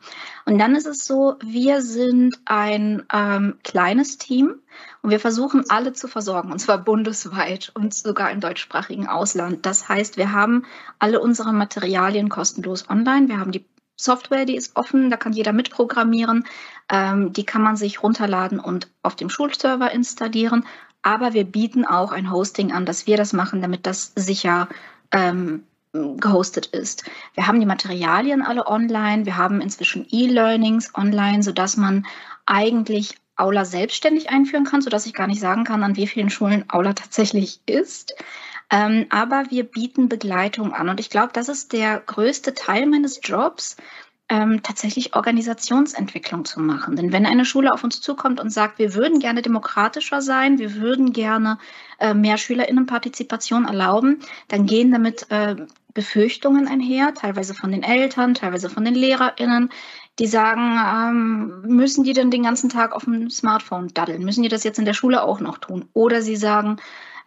[0.47, 4.55] Und dann ist es so, wir sind ein ähm, kleines Team
[5.03, 9.67] und wir versuchen alle zu versorgen, und zwar bundesweit und sogar im deutschsprachigen Ausland.
[9.67, 10.65] Das heißt, wir haben
[10.99, 13.29] alle unsere Materialien kostenlos online.
[13.29, 13.65] Wir haben die
[14.03, 16.45] Software, die ist offen, da kann jeder mitprogrammieren.
[16.89, 20.65] Ähm, die kann man sich runterladen und auf dem Schulserver installieren.
[21.03, 24.69] Aber wir bieten auch ein Hosting an, dass wir das machen, damit das sicher
[25.11, 27.05] ähm, gehostet ist.
[27.35, 29.27] Wir haben die Materialien alle online.
[29.27, 32.07] Wir haben inzwischen E-Learnings online, sodass man
[32.47, 36.65] eigentlich Aula selbstständig einführen kann, sodass ich gar nicht sagen kann, an wie vielen Schulen
[36.69, 38.15] Aula tatsächlich ist.
[38.73, 40.89] Ähm, aber wir bieten Begleitung an.
[40.89, 43.77] Und ich glaube, das ist der größte Teil meines Jobs,
[44.31, 46.97] ähm, tatsächlich Organisationsentwicklung zu machen.
[46.97, 50.77] Denn wenn eine Schule auf uns zukommt und sagt, wir würden gerne demokratischer sein, wir
[50.77, 51.59] würden gerne
[51.99, 55.57] äh, mehr Schülerinnenpartizipation erlauben, dann gehen damit äh,
[55.93, 59.69] Befürchtungen einher, teilweise von den Eltern, teilweise von den Lehrerinnen,
[60.19, 64.25] die sagen, ähm, müssen die denn den ganzen Tag auf dem Smartphone daddeln?
[64.25, 65.91] Müssen die das jetzt in der Schule auch noch tun?
[65.93, 66.79] Oder sie sagen,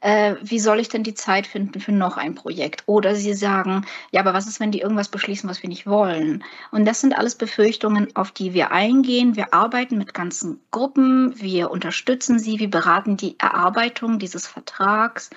[0.01, 2.83] äh, wie soll ich denn die Zeit finden für noch ein Projekt?
[2.85, 6.43] Oder sie sagen, ja, aber was ist, wenn die irgendwas beschließen, was wir nicht wollen?
[6.71, 9.35] Und das sind alles Befürchtungen, auf die wir eingehen.
[9.35, 15.29] Wir arbeiten mit ganzen Gruppen, wir unterstützen sie, wir beraten die Erarbeitung dieses Vertrags.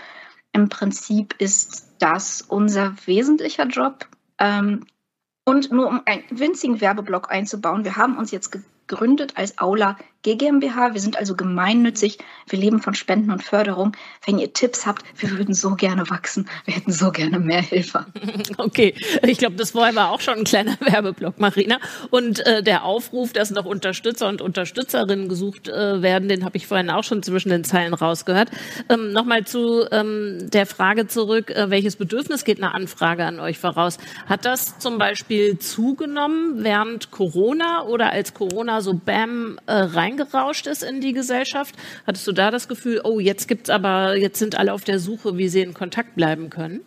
[0.52, 4.06] Im Prinzip ist das unser wesentlicher Job.
[4.38, 4.86] Ähm,
[5.44, 10.94] und nur um einen winzigen Werbeblock einzubauen, wir haben uns jetzt gegründet als Aula GmbH.
[10.94, 12.18] Wir sind also gemeinnützig.
[12.48, 13.96] Wir leben von Spenden und Förderung.
[14.26, 16.48] Wenn ihr Tipps habt, wir würden so gerne wachsen.
[16.64, 18.06] Wir hätten so gerne mehr Hilfe.
[18.56, 18.94] Okay,
[19.26, 21.78] ich glaube, das vorher war auch schon ein kleiner Werbeblock, Marina.
[22.10, 26.66] Und äh, der Aufruf, dass noch Unterstützer und Unterstützerinnen gesucht äh, werden, den habe ich
[26.66, 28.50] vorhin auch schon zwischen den Zeilen rausgehört.
[28.88, 33.58] Ähm, Nochmal zu ähm, der Frage zurück, äh, welches Bedürfnis geht eine Anfrage an euch
[33.58, 33.98] voraus?
[34.26, 40.66] Hat das zum Beispiel zugenommen während Corona oder als Corona so bam äh, rein reingerauscht
[40.66, 41.74] ist in die Gesellschaft?
[42.06, 45.36] Hattest du da das Gefühl, oh, jetzt gibt's aber, jetzt sind alle auf der Suche,
[45.36, 46.80] wie sie in Kontakt bleiben können?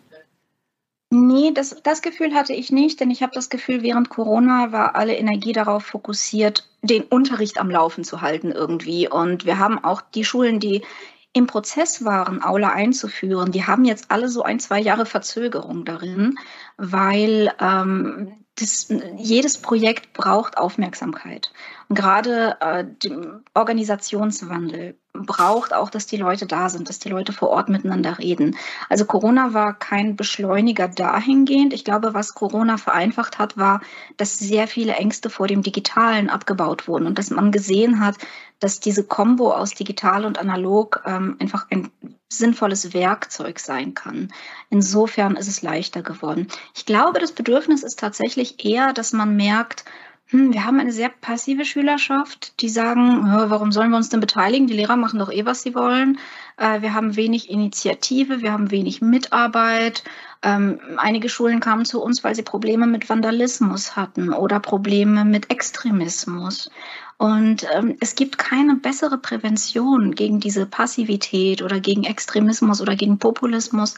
[1.14, 4.96] Nee, das, das Gefühl hatte ich nicht, denn ich habe das Gefühl, während Corona war
[4.96, 9.08] alle Energie darauf fokussiert, den Unterricht am Laufen zu halten irgendwie.
[9.10, 10.82] Und wir haben auch die Schulen, die
[11.34, 16.36] im Prozess waren, Aula einzuführen, die haben jetzt alle so ein, zwei Jahre Verzögerung darin,
[16.78, 21.52] weil ähm, das, jedes Projekt braucht Aufmerksamkeit.
[21.88, 27.32] Und gerade äh, der Organisationswandel braucht auch, dass die Leute da sind, dass die Leute
[27.32, 28.56] vor Ort miteinander reden.
[28.88, 31.74] Also Corona war kein Beschleuniger dahingehend.
[31.74, 33.82] Ich glaube, was Corona vereinfacht hat, war,
[34.16, 38.16] dass sehr viele Ängste vor dem Digitalen abgebaut wurden und dass man gesehen hat,
[38.58, 41.90] dass diese Kombo aus digital und analog ähm, einfach ein
[42.28, 44.32] sinnvolles Werkzeug sein kann.
[44.70, 46.46] Insofern ist es leichter geworden.
[46.74, 49.84] Ich glaube, das Bedürfnis ist tatsächlich eher, dass man merkt,
[50.32, 54.66] wir haben eine sehr passive Schülerschaft, die sagen, warum sollen wir uns denn beteiligen?
[54.66, 56.18] Die Lehrer machen doch eh, was sie wollen.
[56.56, 60.04] Äh, wir haben wenig Initiative, wir haben wenig Mitarbeit.
[60.42, 65.50] Ähm, einige Schulen kamen zu uns, weil sie Probleme mit Vandalismus hatten oder Probleme mit
[65.50, 66.70] Extremismus.
[67.18, 73.18] Und ähm, es gibt keine bessere Prävention gegen diese Passivität oder gegen Extremismus oder gegen
[73.18, 73.96] Populismus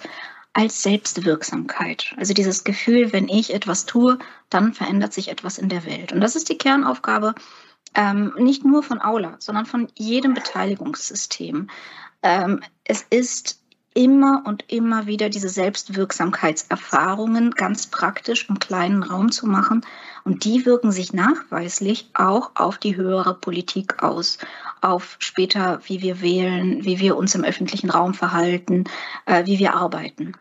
[0.55, 2.15] als Selbstwirksamkeit.
[2.17, 6.13] Also dieses Gefühl, wenn ich etwas tue, dann verändert sich etwas in der Welt.
[6.13, 7.35] Und das ist die Kernaufgabe
[7.95, 11.69] ähm, nicht nur von Aula, sondern von jedem Beteiligungssystem.
[12.23, 13.61] Ähm, es ist
[13.95, 19.85] immer und immer wieder diese Selbstwirksamkeitserfahrungen ganz praktisch im kleinen Raum zu machen.
[20.25, 24.39] Und die wirken sich nachweislich auch auf die höhere Politik aus,
[24.81, 28.85] auf später, wie wir wählen, wie wir uns im öffentlichen Raum verhalten,
[29.27, 30.35] äh, wie wir arbeiten.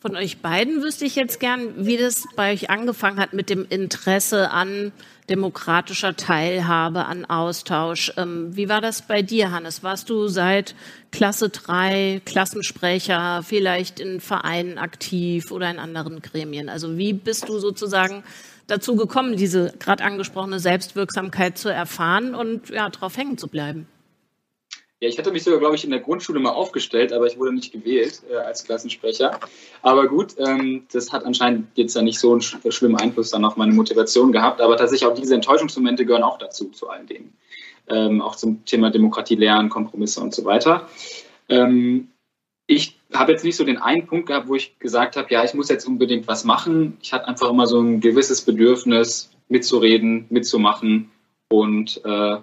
[0.00, 3.66] Von euch beiden wüsste ich jetzt gern, wie das bei euch angefangen hat mit dem
[3.68, 4.92] Interesse an
[5.28, 8.12] demokratischer Teilhabe, an Austausch.
[8.16, 9.82] Ähm, wie war das bei dir, Hannes?
[9.82, 10.76] Warst du seit
[11.10, 16.68] Klasse 3 Klassensprecher, vielleicht in Vereinen aktiv oder in anderen Gremien?
[16.68, 18.22] Also wie bist du sozusagen
[18.68, 23.88] dazu gekommen, diese gerade angesprochene Selbstwirksamkeit zu erfahren und ja, drauf hängen zu bleiben?
[25.00, 27.52] Ja, ich hatte mich sogar, glaube ich, in der Grundschule mal aufgestellt, aber ich wurde
[27.52, 29.38] nicht gewählt äh, als Klassensprecher.
[29.80, 33.44] Aber gut, ähm, das hat anscheinend jetzt ja nicht so einen sch schlimmen Einfluss dann
[33.44, 34.60] auf meine Motivation gehabt.
[34.60, 37.32] Aber tatsächlich auch diese Enttäuschungsmomente gehören auch dazu, zu allen Dingen.
[37.88, 40.88] Ähm, auch zum Thema Demokratie lernen, Kompromisse und so weiter.
[41.48, 42.08] Ähm,
[42.66, 45.54] ich habe jetzt nicht so den einen Punkt gehabt, wo ich gesagt habe, ja, ich
[45.54, 46.98] muss jetzt unbedingt was machen.
[47.00, 51.10] Ich hatte einfach immer so ein gewisses Bedürfnis, mitzureden, mitzumachen
[51.48, 52.38] und äh,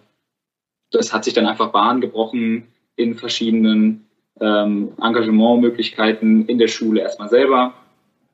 [0.98, 4.06] das hat sich dann einfach Bahn gebrochen in verschiedenen
[4.40, 7.74] ähm, Engagementmöglichkeiten in der Schule erstmal selber,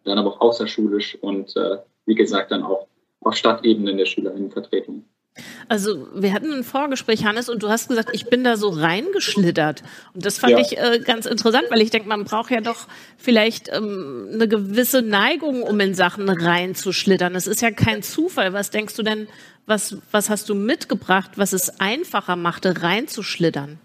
[0.04, 2.88] dann aber auch außerschulisch und äh, wie gesagt dann auch
[3.22, 5.06] auf Stadtebene in der Schülerinnenvertretung.
[5.70, 9.82] Also wir hatten ein Vorgespräch, Hannes, und du hast gesagt, ich bin da so reingeschlittert.
[10.14, 10.60] Und das fand ja.
[10.60, 15.02] ich äh, ganz interessant, weil ich denke, man braucht ja doch vielleicht ähm, eine gewisse
[15.02, 17.34] Neigung, um in Sachen reinzuschlittern.
[17.36, 18.52] Es ist ja kein Zufall.
[18.52, 19.28] Was denkst du denn,
[19.66, 23.80] was, was hast du mitgebracht, was es einfacher machte, reinzuschlittern?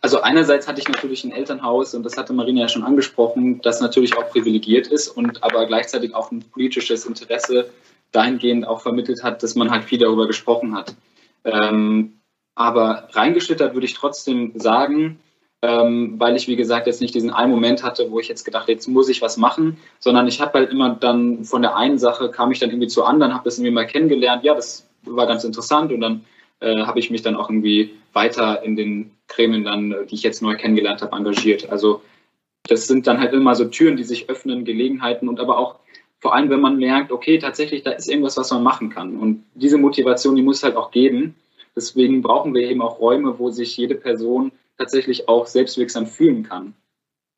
[0.00, 3.80] Also einerseits hatte ich natürlich ein Elternhaus, und das hatte Marina ja schon angesprochen, das
[3.80, 7.70] natürlich auch privilegiert ist und aber gleichzeitig auch ein politisches Interesse
[8.12, 10.94] dahingehend auch vermittelt hat, dass man halt viel darüber gesprochen hat.
[11.44, 12.20] Ähm,
[12.54, 15.20] aber reingeschlittert würde ich trotzdem sagen,
[15.62, 18.68] ähm, weil ich, wie gesagt, jetzt nicht diesen einen Moment hatte, wo ich jetzt gedacht,
[18.68, 22.30] jetzt muss ich was machen, sondern ich habe halt immer dann von der einen Sache
[22.30, 24.44] kam ich dann irgendwie zur anderen, habe das irgendwie mal kennengelernt.
[24.44, 26.24] Ja, das war ganz interessant und dann
[26.60, 30.42] äh, habe ich mich dann auch irgendwie weiter in den Gremien dann, die ich jetzt
[30.42, 31.70] neu kennengelernt habe, engagiert.
[31.70, 32.02] Also
[32.68, 35.76] das sind dann halt immer so Türen, die sich öffnen, Gelegenheiten und aber auch
[36.20, 39.18] vor allem, wenn man merkt, okay, tatsächlich, da ist irgendwas, was man machen kann.
[39.18, 41.34] Und diese Motivation, die muss es halt auch geben.
[41.74, 46.74] Deswegen brauchen wir eben auch Räume, wo sich jede Person tatsächlich auch selbstwirksam fühlen kann,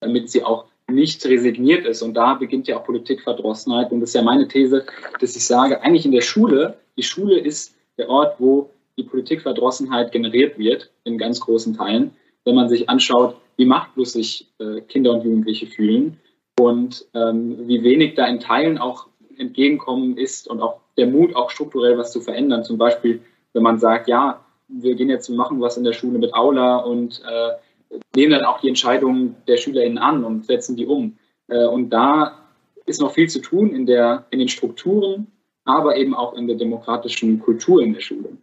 [0.01, 2.03] damit sie auch nicht resigniert ist.
[2.03, 3.91] Und da beginnt ja auch Politikverdrossenheit.
[3.91, 4.87] Und das ist ja meine These,
[5.21, 10.13] dass ich sage, eigentlich in der Schule, die Schule ist der Ort, wo die Politikverdrossenheit
[10.13, 12.13] generiert wird, in ganz großen Teilen.
[12.45, 16.19] Wenn man sich anschaut, wie machtlos sich äh, Kinder und Jugendliche fühlen
[16.59, 21.51] und ähm, wie wenig da in Teilen auch entgegenkommen ist und auch der Mut, auch
[21.51, 22.65] strukturell was zu verändern.
[22.65, 23.21] Zum Beispiel,
[23.53, 26.79] wenn man sagt, ja, wir gehen jetzt, wir machen was in der Schule mit Aula
[26.79, 31.17] und äh, nehmen dann auch die Entscheidungen der SchülerInnen an und setzen die um.
[31.47, 32.39] Äh, und da
[32.85, 35.29] ist noch viel zu tun in, der, in den Strukturen,
[35.65, 38.37] aber eben auch in der demokratischen Kultur in der Schule.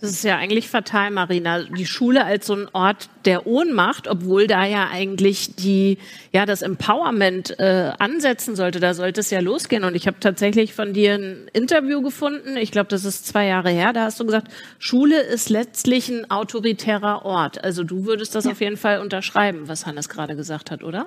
[0.00, 1.62] Das ist ja eigentlich fatal, Marina.
[1.62, 5.98] Die Schule als so ein Ort der Ohnmacht, obwohl da ja eigentlich die,
[6.30, 8.80] ja, das Empowerment äh, ansetzen sollte.
[8.80, 9.84] Da sollte es ja losgehen.
[9.84, 12.56] Und ich habe tatsächlich von dir ein Interview gefunden.
[12.56, 13.92] Ich glaube, das ist zwei Jahre her.
[13.92, 17.62] Da hast du gesagt, Schule ist letztlich ein autoritärer Ort.
[17.64, 18.50] Also du würdest das ja.
[18.50, 21.06] auf jeden Fall unterschreiben, was Hannes gerade gesagt hat, oder?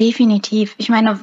[0.00, 0.74] Definitiv.
[0.76, 1.18] Ich meine,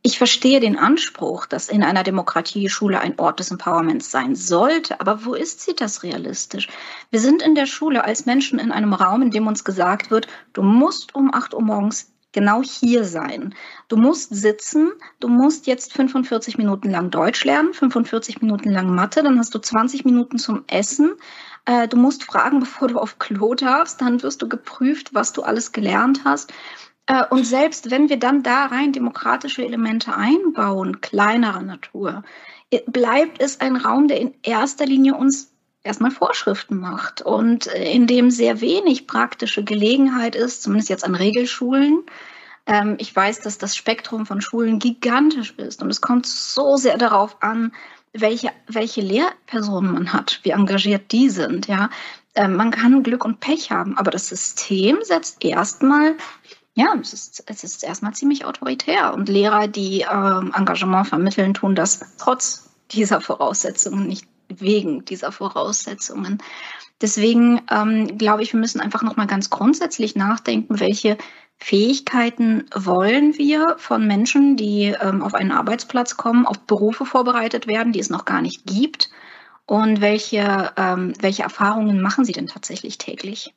[0.00, 5.00] ich verstehe den Anspruch, dass in einer Demokratie Schule ein Ort des Empowerments sein sollte.
[5.00, 6.68] Aber wo ist sie das realistisch?
[7.10, 10.28] Wir sind in der Schule als Menschen in einem Raum, in dem uns gesagt wird,
[10.54, 13.54] du musst um 8 Uhr morgens genau hier sein.
[13.88, 19.22] Du musst sitzen, du musst jetzt 45 Minuten lang Deutsch lernen, 45 Minuten lang Mathe,
[19.22, 21.14] dann hast du 20 Minuten zum Essen.
[21.64, 25.42] Äh, du musst fragen, bevor du auf Klo darfst, dann wirst du geprüft, was du
[25.42, 26.52] alles gelernt hast.
[27.06, 32.22] Äh, und selbst wenn wir dann da rein demokratische Elemente einbauen, kleinerer Natur,
[32.86, 35.52] bleibt es ein Raum, der in erster Linie uns
[35.84, 41.14] erstmal Vorschriften macht und äh, in dem sehr wenig praktische Gelegenheit ist, zumindest jetzt an
[41.14, 42.02] Regelschulen.
[42.66, 46.98] Ähm, ich weiß, dass das Spektrum von Schulen gigantisch ist und es kommt so sehr
[46.98, 47.72] darauf an,
[48.12, 51.68] welche, welche Lehrpersonen man hat, wie engagiert die sind.
[51.68, 51.90] Ja,
[52.34, 56.16] ähm, man kann Glück und Pech haben, aber das System setzt erstmal
[56.76, 59.14] ja, es ist, es ist erstmal ziemlich autoritär.
[59.14, 66.38] Und Lehrer, die ähm, Engagement vermitteln, tun das trotz dieser Voraussetzungen, nicht wegen dieser Voraussetzungen.
[67.00, 71.16] Deswegen ähm, glaube ich, wir müssen einfach nochmal ganz grundsätzlich nachdenken, welche
[71.56, 77.94] Fähigkeiten wollen wir von Menschen, die ähm, auf einen Arbeitsplatz kommen, auf Berufe vorbereitet werden,
[77.94, 79.08] die es noch gar nicht gibt.
[79.64, 83.54] Und welche, ähm, welche Erfahrungen machen sie denn tatsächlich täglich?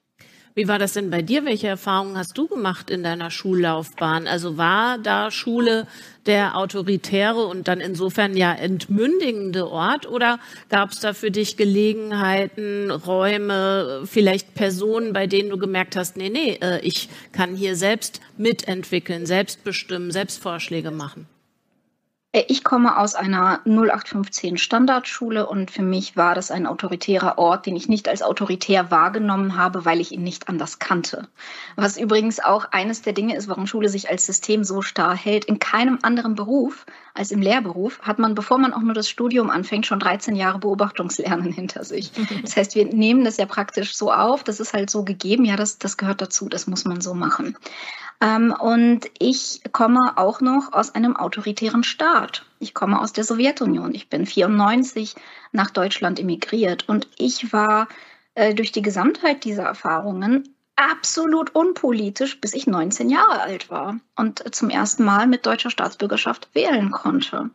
[0.56, 1.46] Wie war das denn bei dir?
[1.46, 4.28] Welche Erfahrungen hast du gemacht in deiner Schullaufbahn?
[4.28, 5.88] Also war da Schule
[6.26, 12.92] der autoritäre und dann insofern ja entmündigende Ort oder gab es da für dich Gelegenheiten,
[12.92, 18.22] Räume, vielleicht Personen, bei denen du gemerkt hast, nee, nee, äh, ich kann hier selbst
[18.38, 21.28] mitentwickeln, selbst bestimmen, selbst Vorschläge machen?
[22.32, 27.66] Äh, ich komme aus einer 0815 Standardschule und für mich war das ein autoritärer Ort,
[27.66, 31.28] den ich nicht als autoritär wahrgenommen habe, weil ich ihn nicht anders kannte.
[31.76, 35.46] Was übrigens auch eines der Dinge ist, warum Schule sich als System so starr hält.
[35.46, 39.50] In keinem anderen Beruf als im Lehrberuf hat man, bevor man auch nur das Studium
[39.50, 42.12] anfängt, schon 13 Jahre Beobachtungslernen hinter sich.
[42.42, 45.56] Das heißt, wir nehmen das ja praktisch so auf, das ist halt so gegeben, ja,
[45.56, 47.58] das, das gehört dazu, das muss man so machen.
[48.22, 52.46] Ähm, und ich komme auch noch aus einem autoritären Staat.
[52.60, 53.94] Ich komme aus der Sowjetunion.
[53.96, 55.16] Ich bin 94
[55.52, 57.88] nach Deutschland emigriert und ich war
[58.36, 64.56] äh, durch die Gesamtheit dieser Erfahrungen absolut unpolitisch, bis ich 19 Jahre alt war und
[64.56, 67.50] zum ersten Mal mit deutscher Staatsbürgerschaft wählen konnte.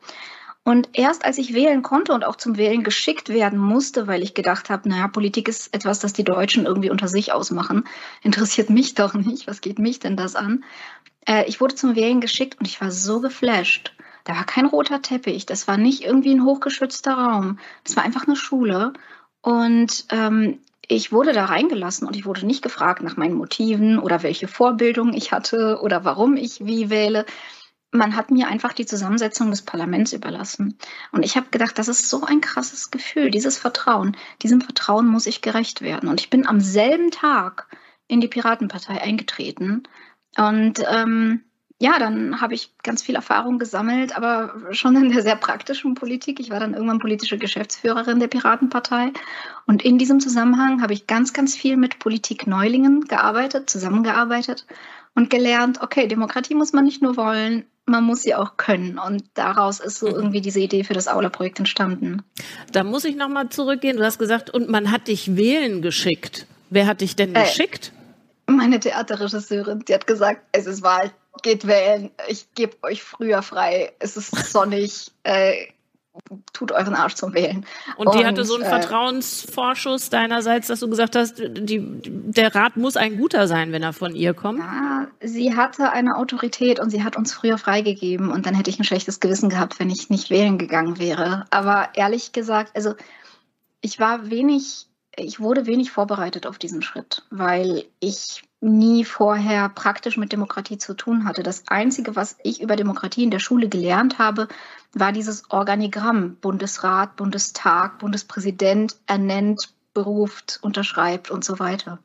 [0.64, 4.33] Und erst als ich wählen konnte und auch zum Wählen geschickt werden musste, weil ich
[4.33, 7.85] gedacht habe, naja, Politik ist etwas, das die Deutschen irgendwie unter sich ausmachen,
[8.22, 10.64] interessiert mich doch nicht, was geht mich denn das an?
[11.27, 13.94] Äh, ich wurde zum Wählen geschickt und ich war so geflasht.
[14.24, 18.27] Da war kein roter Teppich, das war nicht irgendwie ein hochgeschützter Raum, das war einfach
[18.27, 18.94] eine Schule.
[19.42, 24.22] Und ähm, ich wurde da reingelassen und ich wurde nicht gefragt nach meinen Motiven oder
[24.22, 27.27] welche Vorbildung ich hatte oder warum ich wie wähle
[27.94, 30.76] man hat mir einfach die Zusammensetzung des Parlaments überlassen.
[31.12, 34.16] Und ich habe gedacht, das ist so ein krasses Gefühl, dieses Vertrauen.
[34.42, 36.09] Diesem Vertrauen muss ich gerecht werden.
[36.09, 37.68] Und ich bin am selben Tag
[38.09, 39.85] in die Piratenpartei eingetreten.
[40.37, 41.44] Und ähm,
[41.80, 46.38] ja, dann habe ich ganz viel Erfahrung gesammelt, aber schon in der sehr praktischen Politik.
[46.38, 49.12] Ich war dann irgendwann politische Geschäftsführerin der Piratenpartei.
[49.66, 54.66] Und in diesem Zusammenhang habe ich ganz, ganz viel mit Politikneulingen gearbeitet, zusammengearbeitet
[55.14, 58.98] und gelernt, okay, Demokratie muss man nicht nur wollen, man muss sie auch können.
[58.98, 60.14] Und daraus ist so mhm.
[60.14, 62.22] irgendwie diese Idee für das Aula-Projekt entstanden.
[62.72, 63.96] Da muss ich nochmal zurückgehen.
[63.96, 66.46] Du hast gesagt, und man hat dich wählen geschickt.
[66.70, 67.92] Wer hat dich denn äh, geschickt?
[68.46, 71.11] Meine Theaterregisseurin, die hat gesagt, es ist Wahl,
[71.42, 75.66] geht wählen, ich gebe euch früher frei, es ist sonnig, äh,
[76.52, 77.66] tut euren Arsch zum Wählen.
[77.96, 82.54] Und die und, hatte so einen äh, Vertrauensvorschuss deinerseits, dass du gesagt hast, die, der
[82.54, 84.61] Rat muss ein guter sein, wenn er von ihr kommt?
[84.61, 88.78] Ja, sie hatte eine Autorität und sie hat uns früher freigegeben und dann hätte ich
[88.78, 91.46] ein schlechtes Gewissen gehabt, wenn ich nicht wählen gegangen wäre.
[91.50, 92.94] Aber ehrlich gesagt, also
[93.80, 100.16] ich war wenig, ich wurde wenig vorbereitet auf diesen Schritt, weil ich nie vorher praktisch
[100.16, 101.42] mit Demokratie zu tun hatte.
[101.42, 104.48] Das Einzige, was ich über Demokratie in der Schule gelernt habe,
[104.92, 106.37] war dieses Organigramm.
[106.37, 111.98] Bundesrat, Bundestag, Bundespräsident ernennt, beruft, unterschreibt und so weiter.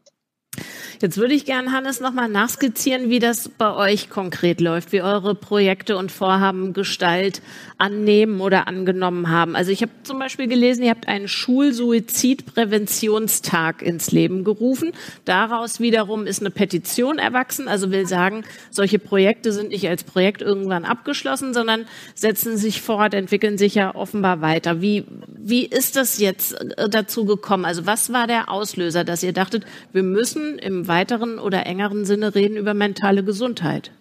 [1.02, 5.34] Jetzt würde ich gerne, Hannes, nochmal nachskizzieren, wie das bei euch konkret läuft, wie eure
[5.34, 7.42] Projekte und Vorhaben Gestalt
[7.78, 9.56] annehmen oder angenommen haben.
[9.56, 14.92] Also ich habe zum Beispiel gelesen, ihr habt einen Schulsuizidpräventionstag ins Leben gerufen.
[15.24, 20.42] Daraus wiederum ist eine Petition erwachsen, also will sagen, solche Projekte sind nicht als Projekt
[20.42, 24.82] irgendwann abgeschlossen, sondern setzen sich fort, entwickeln sich ja offenbar weiter.
[24.82, 27.64] Wie, wie ist das jetzt äh, dazu gekommen?
[27.64, 32.36] Also was war der Auslöser, dass ihr dachtet, wir müssen im weiteren oder engeren Sinne
[32.36, 33.92] reden über mentale Gesundheit?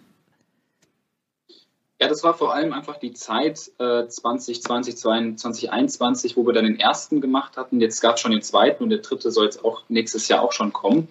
[2.01, 6.79] Ja, das war vor allem einfach die Zeit äh, 2020, 2021, wo wir dann den
[6.79, 7.81] ersten gemacht hatten.
[7.81, 10.53] Jetzt gab es schon den zweiten und der dritte soll jetzt auch nächstes Jahr auch
[10.53, 11.09] schon kommen.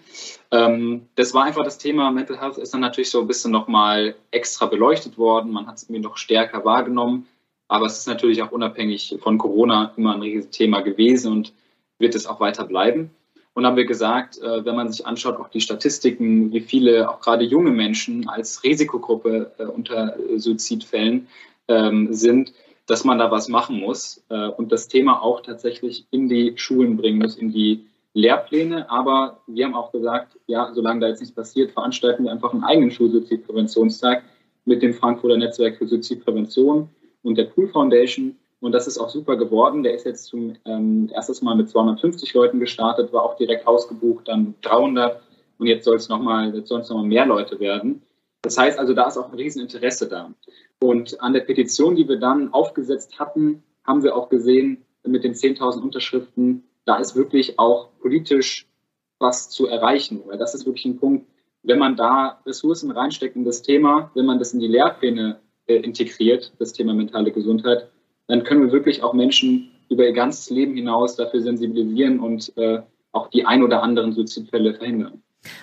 [0.50, 4.14] Ähm, das war einfach das Thema Mental Health ist dann natürlich so ein bisschen nochmal
[4.30, 5.52] extra beleuchtet worden.
[5.52, 7.26] Man hat es irgendwie noch stärker wahrgenommen.
[7.68, 11.52] Aber es ist natürlich auch unabhängig von Corona immer ein riesiges Thema gewesen und
[11.98, 13.10] wird es auch weiter bleiben.
[13.58, 17.20] Und haben wir gesagt, äh, wenn man sich anschaut, auch die Statistiken, wie viele auch
[17.20, 21.26] gerade junge Menschen als Risikogruppe äh, unter Suizidfällen
[21.66, 22.52] ähm, sind,
[22.86, 26.96] dass man da was machen muss äh, und das Thema auch tatsächlich in die Schulen
[26.96, 28.88] bringen muss, in die Lehrpläne.
[28.92, 32.62] Aber wir haben auch gesagt, ja, solange da jetzt nichts passiert, veranstalten wir einfach einen
[32.62, 34.22] eigenen Schulsuizidpräventionstag
[34.66, 36.90] mit dem Frankfurter Netzwerk für Suizidprävention
[37.24, 39.82] und der Pool Foundation und das ist auch super geworden.
[39.82, 44.28] Der ist jetzt zum ähm, erstes Mal mit 250 Leuten gestartet, war auch direkt ausgebucht,
[44.28, 45.22] dann 300
[45.58, 48.02] und jetzt soll es nochmal, es nochmal mehr Leute werden.
[48.42, 50.32] Das heißt also, da ist auch ein Rieseninteresse da.
[50.80, 55.34] Und an der Petition, die wir dann aufgesetzt hatten, haben wir auch gesehen, mit den
[55.34, 58.66] 10.000 Unterschriften, da ist wirklich auch politisch
[59.18, 60.22] was zu erreichen.
[60.26, 61.26] Weil das ist wirklich ein Punkt,
[61.62, 65.76] wenn man da Ressourcen reinsteckt in das Thema, wenn man das in die Lehrpläne äh,
[65.76, 67.90] integriert, das Thema mentale Gesundheit,
[68.28, 72.80] dann können wir wirklich auch Menschen über ihr ganzes Leben hinaus dafür sensibilisieren und äh,
[73.12, 75.22] auch die ein oder anderen Suizidfälle verhindern.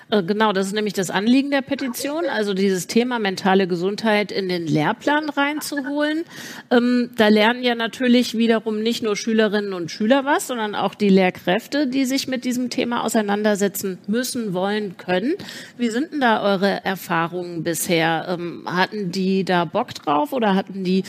[0.10, 4.48] Äh, genau, das ist nämlich das Anliegen der Petition, also dieses Thema mentale Gesundheit in
[4.50, 6.24] den Lehrplan reinzuholen.
[6.72, 11.10] Ähm, da lernen ja natürlich wiederum nicht nur Schülerinnen und Schüler was, sondern auch die
[11.10, 15.36] Lehrkräfte, die sich mit diesem Thema auseinandersetzen müssen, wollen, können.
[15.78, 18.28] Wie sind denn da eure Erfahrungen bisher?
[18.30, 21.04] Ähm, hatten die da Bock drauf oder hatten die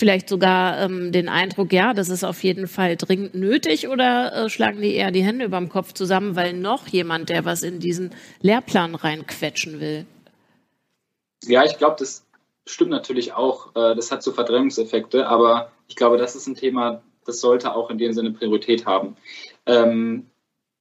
[0.00, 4.48] vielleicht sogar ähm, den Eindruck, ja, das ist auf jeden Fall dringend nötig oder äh,
[4.48, 8.10] schlagen die eher die Hände überm Kopf zusammen, weil noch jemand, der was in diesen
[8.40, 10.06] Lehrplan reinquetschen will?
[11.44, 12.26] Ja, ich glaube, das
[12.66, 13.76] stimmt natürlich auch.
[13.76, 17.90] Äh, das hat so Verdrängungseffekte, aber ich glaube, das ist ein Thema, das sollte auch
[17.90, 19.16] in dem Sinne Priorität haben.
[19.66, 20.26] Ähm,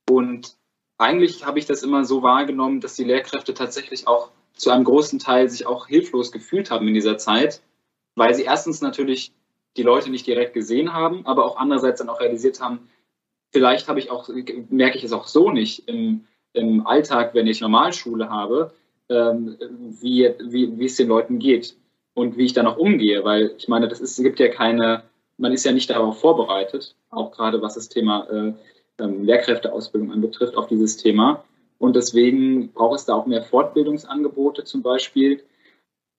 [0.10, 0.56] und
[0.98, 5.20] eigentlich habe ich das immer so wahrgenommen, dass die Lehrkräfte tatsächlich auch zu einem großen
[5.20, 7.62] Teil sich auch hilflos gefühlt haben in dieser Zeit
[8.20, 9.34] weil sie erstens natürlich
[9.78, 12.90] die Leute nicht direkt gesehen haben, aber auch andererseits dann auch realisiert haben,
[13.52, 14.30] vielleicht habe ich auch,
[14.70, 18.74] merke ich es auch so nicht im, im Alltag, wenn ich Normalschule habe,
[19.10, 19.58] ähm,
[20.02, 21.76] wie, wie, wie es den Leuten geht
[22.14, 25.04] und wie ich dann auch umgehe, weil ich meine, das ist, gibt ja keine,
[25.38, 28.54] man ist ja nicht darauf vorbereitet, auch gerade was das Thema äh,
[29.00, 31.44] ähm, Lehrkräfteausbildung anbetrifft, auf dieses Thema.
[31.78, 35.42] Und deswegen braucht es da auch mehr Fortbildungsangebote zum Beispiel,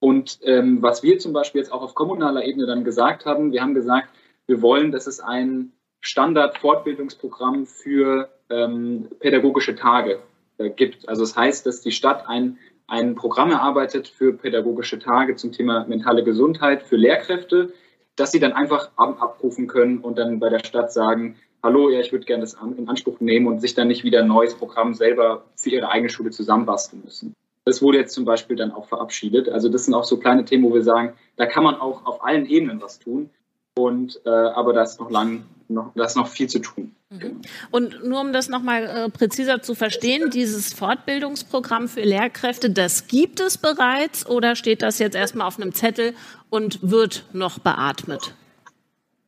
[0.01, 3.61] und ähm, was wir zum Beispiel jetzt auch auf kommunaler Ebene dann gesagt haben, wir
[3.61, 4.09] haben gesagt,
[4.47, 10.19] wir wollen, dass es ein Standard-Fortbildungsprogramm für ähm, pädagogische Tage
[10.57, 11.07] äh, gibt.
[11.09, 15.85] Also das heißt, dass die Stadt ein, ein Programm erarbeitet für pädagogische Tage zum Thema
[15.87, 17.75] mentale Gesundheit für Lehrkräfte,
[18.17, 22.11] dass sie dann einfach abrufen können und dann bei der Stadt sagen, hallo, ja, ich
[22.11, 25.45] würde gerne das in Anspruch nehmen und sich dann nicht wieder ein neues Programm selber
[25.57, 27.35] für ihre eigene Schule zusammenbasteln müssen.
[27.71, 29.49] Das wurde jetzt zum Beispiel dann auch verabschiedet.
[29.49, 32.25] Also das sind auch so kleine Themen, wo wir sagen, da kann man auch auf
[32.25, 33.31] allen Ebenen was tun.
[33.77, 36.97] Und äh, aber da ist noch lang, noch, da ist noch viel zu tun.
[37.11, 37.43] Mhm.
[37.71, 43.39] Und nur um das nochmal äh, präziser zu verstehen, dieses Fortbildungsprogramm für Lehrkräfte, das gibt
[43.39, 46.15] es bereits oder steht das jetzt erstmal auf einem Zettel
[46.49, 48.35] und wird noch beatmet?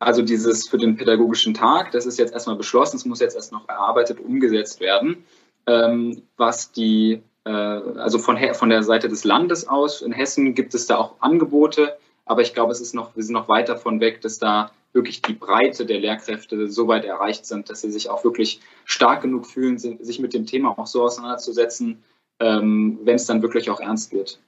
[0.01, 3.53] Also dieses für den pädagogischen Tag, das ist jetzt erstmal beschlossen, es muss jetzt erst
[3.53, 5.25] noch erarbeitet, umgesetzt werden.
[5.69, 10.03] Ähm, was die also von, von der Seite des Landes aus.
[10.03, 13.35] In Hessen gibt es da auch Angebote, aber ich glaube, es ist noch, wir sind
[13.35, 17.71] noch weit davon weg, dass da wirklich die Breite der Lehrkräfte so weit erreicht sind,
[17.71, 22.03] dass sie sich auch wirklich stark genug fühlen, sich mit dem Thema auch so auseinanderzusetzen,
[22.41, 24.39] ähm, wenn es dann wirklich auch ernst wird.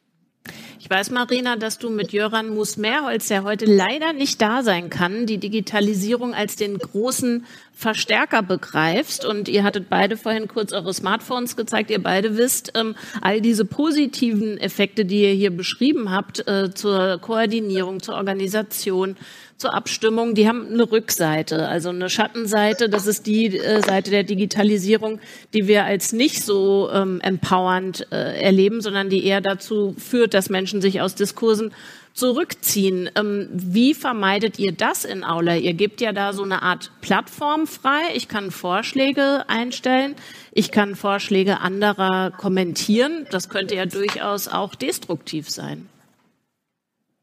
[0.78, 5.24] Ich weiß, Marina, dass du mit Jöran Musmerholz, der heute leider nicht da sein kann,
[5.24, 9.24] die Digitalisierung als den großen Verstärker begreifst.
[9.24, 11.90] Und ihr hattet beide vorhin kurz eure Smartphones gezeigt.
[11.90, 17.18] Ihr beide wisst, ähm, all diese positiven Effekte, die ihr hier beschrieben habt, äh, zur
[17.20, 19.16] Koordinierung, zur Organisation,
[19.56, 22.88] zur Abstimmung, die haben eine Rückseite, also eine Schattenseite.
[22.88, 25.20] Das ist die äh, Seite der Digitalisierung,
[25.52, 30.50] die wir als nicht so ähm, empowernd äh, erleben, sondern die eher dazu führt, dass
[30.50, 31.72] Menschen sich aus Diskursen
[32.14, 33.10] zurückziehen.
[33.16, 35.56] Ähm, wie vermeidet ihr das in Aula?
[35.56, 38.02] Ihr gebt ja da so eine Art Plattform frei.
[38.14, 40.14] Ich kann Vorschläge einstellen.
[40.52, 43.26] Ich kann Vorschläge anderer kommentieren.
[43.30, 45.88] Das könnte ja durchaus auch destruktiv sein.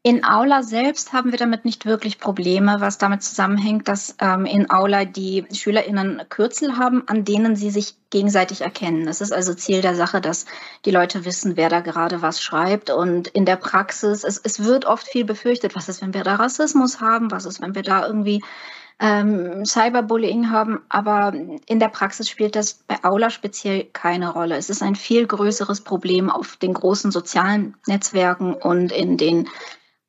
[0.04, 4.68] In Aula selbst haben wir damit nicht wirklich Probleme, was damit zusammenhängt, dass ähm, in
[4.68, 9.06] Aula die SchülerInnen Kürzel haben, an denen sie sich gegenseitig erkennen.
[9.06, 10.46] Es ist also Ziel der Sache, dass
[10.84, 12.90] die Leute wissen, wer da gerade was schreibt.
[12.90, 16.34] Und in der Praxis, es, es wird oft viel befürchtet, was ist, wenn wir da
[16.34, 18.42] Rassismus haben, was ist, wenn wir da irgendwie
[18.98, 24.56] ähm, Cyberbullying haben, aber in der Praxis spielt das bei Aula speziell keine Rolle.
[24.56, 29.48] Es ist ein viel größeres Problem auf den großen sozialen Netzwerken und in den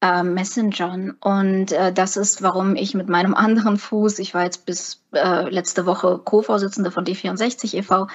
[0.04, 1.16] äh, Messengern.
[1.22, 5.49] Und äh, das ist, warum ich mit meinem anderen Fuß, ich war jetzt bis äh,
[5.49, 8.08] letzte Woche Co-Vorsitzende von D64 e.V.,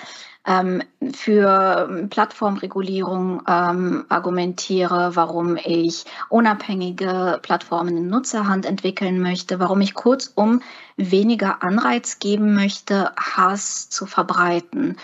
[0.47, 0.83] ähm,
[1.15, 10.63] für Plattformregulierung ähm, argumentiere, warum ich unabhängige Plattformen in Nutzerhand entwickeln möchte, warum ich kurzum
[10.97, 14.97] weniger Anreiz geben möchte, Hass zu verbreiten.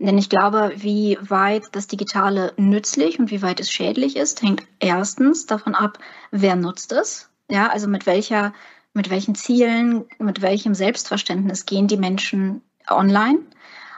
[0.00, 4.62] Denn ich glaube, wie weit das Digitale nützlich und wie weit es schädlich ist, hängt
[4.78, 5.98] erstens davon ab,
[6.30, 7.28] wer nutzt es.
[7.50, 8.54] Ja, also mit welcher,
[8.94, 13.40] mit welchen Zielen, mit welchem Selbstverständnis gehen die Menschen online.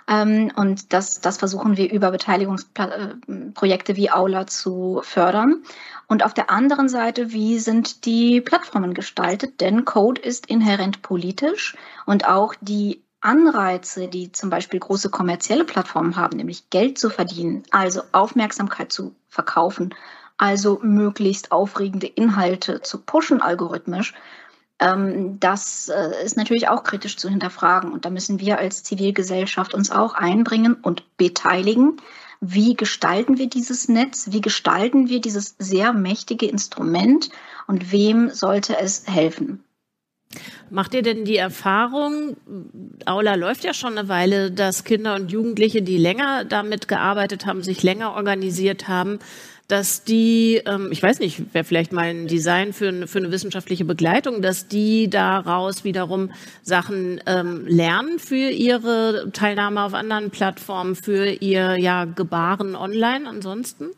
[0.09, 5.63] Ähm, und das, das versuchen wir über Beteiligungsprojekte wie Aula zu fördern.
[6.09, 9.61] Und auf der anderen Seite, wie sind die Plattformen gestaltet?
[9.61, 11.77] Denn Code ist inhärent politisch
[12.07, 17.63] und auch die Anreize, die zum Beispiel große kommerzielle Plattformen haben, nämlich Geld zu verdienen,
[17.71, 19.95] also Aufmerksamkeit zu verkaufen,
[20.37, 24.15] also möglichst aufregende Inhalte zu pushen algorithmisch,
[24.83, 27.93] ähm, das äh, ist natürlich auch kritisch zu hinterfragen.
[27.93, 31.99] Und da müssen wir als Zivilgesellschaft uns auch einbringen und beteiligen,
[32.41, 37.31] wie gestalten wir dieses Netz, wie gestalten wir dieses sehr mächtige Instrument
[37.69, 39.63] und wem sollte es helfen.
[40.71, 42.37] Macht ihr denn die Erfahrung,
[43.05, 47.63] Aula läuft ja schon eine Weile, dass Kinder und Jugendliche, die länger damit gearbeitet haben,
[47.63, 49.19] sich länger organisiert haben,
[49.69, 53.31] dass die, ähm, ich weiß nicht, wäre vielleicht mal ein Design für, eine, für eine
[53.31, 56.31] wissenschaftliche Begleitung, dass die daraus wiederum
[56.63, 63.91] Sachen ähm, lernen für ihre Teilnahme auf anderen Plattformen, für ihr ja, Gebaren online ansonsten?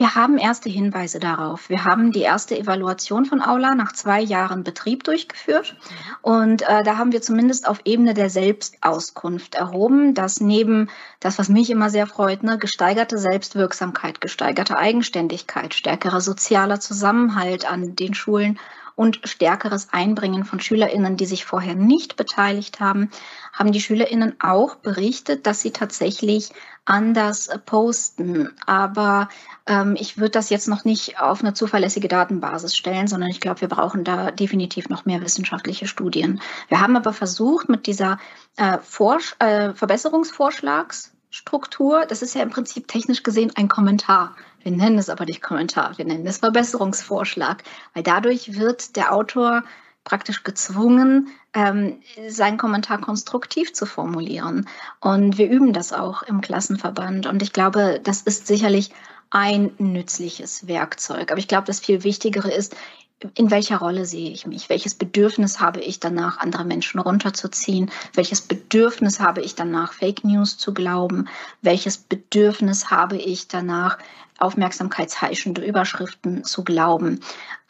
[0.00, 1.68] Wir haben erste Hinweise darauf.
[1.68, 5.76] Wir haben die erste Evaluation von Aula nach zwei Jahren Betrieb durchgeführt.
[6.22, 10.88] Und äh, da haben wir zumindest auf Ebene der Selbstauskunft erhoben, dass neben
[11.20, 17.94] das, was mich immer sehr freut, ne, gesteigerte Selbstwirksamkeit, gesteigerte Eigenständigkeit, stärkerer sozialer Zusammenhalt an
[17.94, 18.58] den Schulen
[18.96, 23.10] und stärkeres Einbringen von Schülerinnen, die sich vorher nicht beteiligt haben,
[23.52, 26.50] haben die Schülerinnen auch berichtet, dass sie tatsächlich
[26.84, 28.50] anders posten.
[28.66, 29.28] Aber
[29.66, 33.60] ähm, ich würde das jetzt noch nicht auf eine zuverlässige Datenbasis stellen, sondern ich glaube,
[33.60, 36.40] wir brauchen da definitiv noch mehr wissenschaftliche Studien.
[36.68, 38.18] Wir haben aber versucht, mit dieser
[38.56, 44.34] äh, äh, Verbesserungsvorschlagsstruktur, das ist ja im Prinzip technisch gesehen ein Kommentar.
[44.62, 47.62] Wir nennen es aber nicht Kommentar, wir nennen es Verbesserungsvorschlag,
[47.94, 49.64] weil dadurch wird der Autor
[50.04, 54.66] praktisch gezwungen, ähm, seinen Kommentar konstruktiv zu formulieren.
[55.00, 57.26] Und wir üben das auch im Klassenverband.
[57.26, 58.90] Und ich glaube, das ist sicherlich
[59.30, 61.30] ein nützliches Werkzeug.
[61.30, 62.76] Aber ich glaube, das viel Wichtigere ist,
[63.34, 64.68] in welcher Rolle sehe ich mich?
[64.68, 67.90] Welches Bedürfnis habe ich danach, andere Menschen runterzuziehen?
[68.14, 71.28] Welches Bedürfnis habe ich danach, Fake News zu glauben?
[71.60, 73.98] Welches Bedürfnis habe ich danach,
[74.38, 77.20] aufmerksamkeitsheischende Überschriften zu glauben?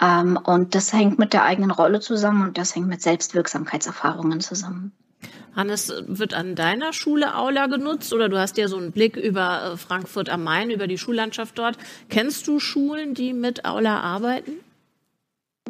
[0.01, 4.92] Ähm, und das hängt mit der eigenen Rolle zusammen und das hängt mit Selbstwirksamkeitserfahrungen zusammen.
[5.57, 9.72] Hannes, wird an deiner Schule Aula genutzt oder du hast ja so einen Blick über
[9.72, 11.76] äh, Frankfurt am Main, über die Schullandschaft dort.
[12.09, 14.53] Kennst du Schulen, die mit Aula arbeiten?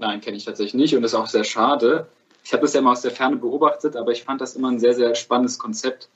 [0.00, 2.08] Nein, kenne ich tatsächlich nicht und das ist auch sehr schade.
[2.42, 4.78] Ich habe das ja mal aus der Ferne beobachtet, aber ich fand das immer ein
[4.78, 6.08] sehr, sehr spannendes Konzept.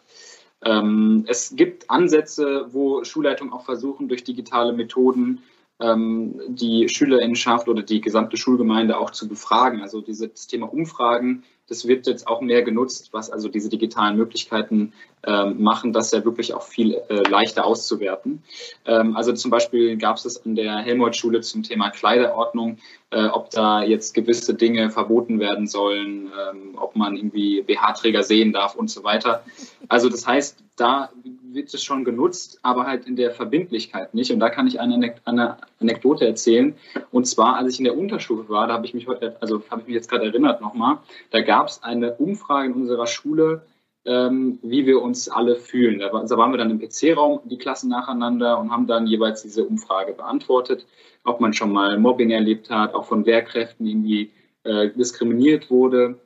[0.65, 5.43] Ähm, es gibt Ansätze, wo Schulleitungen auch versuchen, durch digitale Methoden
[5.81, 9.83] ähm, die Schülerinnenschaft oder die gesamte Schulgemeinde auch zu befragen.
[9.83, 14.93] Also dieses Thema Umfragen das wird jetzt auch mehr genutzt, was also diese digitalen Möglichkeiten
[15.27, 18.43] ähm, machen, das ja wirklich auch viel äh, leichter auszuwerten.
[18.85, 22.79] Ähm, also zum Beispiel gab es an der Helmholtz-Schule zum Thema Kleiderordnung,
[23.11, 28.53] äh, ob da jetzt gewisse Dinge verboten werden sollen, ähm, ob man irgendwie BH-Träger sehen
[28.53, 29.45] darf und so weiter.
[29.89, 31.11] Also das heißt, da
[31.55, 34.33] wird es schon genutzt, aber halt in der Verbindlichkeit nicht.
[34.33, 36.75] Und da kann ich eine, eine Anekdote erzählen.
[37.11, 39.83] Und zwar, als ich in der Unterstufe war, da habe ich mich heute, also habe
[39.83, 40.99] ich mich jetzt gerade erinnert nochmal,
[41.31, 43.63] da gab es eine Umfrage in unserer Schule,
[44.05, 45.99] ähm, wie wir uns alle fühlen.
[45.99, 49.43] Da, war, da waren wir dann im PC-Raum, die Klassen nacheinander und haben dann jeweils
[49.43, 50.87] diese Umfrage beantwortet,
[51.25, 54.31] ob man schon mal Mobbing erlebt hat, auch von Lehrkräften irgendwie
[54.65, 56.19] äh, diskriminiert wurde.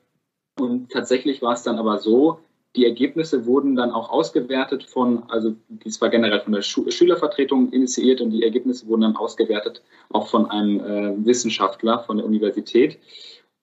[0.58, 2.40] Und tatsächlich war es dann aber so,
[2.76, 7.72] die Ergebnisse wurden dann auch ausgewertet von, also dies war generell von der Schu Schülervertretung
[7.72, 12.98] initiiert und die Ergebnisse wurden dann ausgewertet auch von einem äh, Wissenschaftler von der Universität.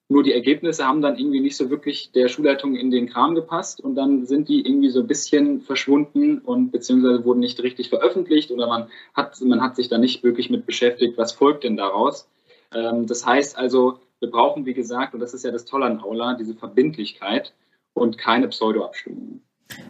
[0.07, 3.81] Nur die Ergebnisse haben dann irgendwie nicht so wirklich der Schulleitung in den Kram gepasst
[3.81, 8.51] und dann sind die irgendwie so ein bisschen verschwunden und beziehungsweise wurden nicht richtig veröffentlicht
[8.51, 12.27] oder man hat, man hat sich da nicht wirklich mit beschäftigt, was folgt denn daraus.
[12.73, 15.99] Ähm, das heißt also, wir brauchen, wie gesagt, und das ist ja das Tolle an
[16.01, 17.53] Aula, diese Verbindlichkeit
[17.95, 19.41] und keine Pseudo-Abstimmungen.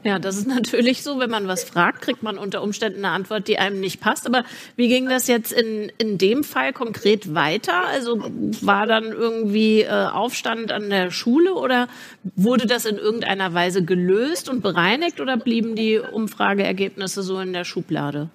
[0.03, 1.19] Ja, das ist natürlich so.
[1.19, 4.25] Wenn man was fragt, kriegt man unter Umständen eine Antwort, die einem nicht passt.
[4.25, 4.45] Aber
[4.77, 7.85] wie ging das jetzt in, in dem Fall konkret weiter?
[7.87, 8.23] Also
[8.61, 11.87] war dann irgendwie äh, Aufstand an der Schule oder
[12.35, 17.65] wurde das in irgendeiner Weise gelöst und bereinigt oder blieben die Umfrageergebnisse so in der
[17.65, 18.29] Schublade?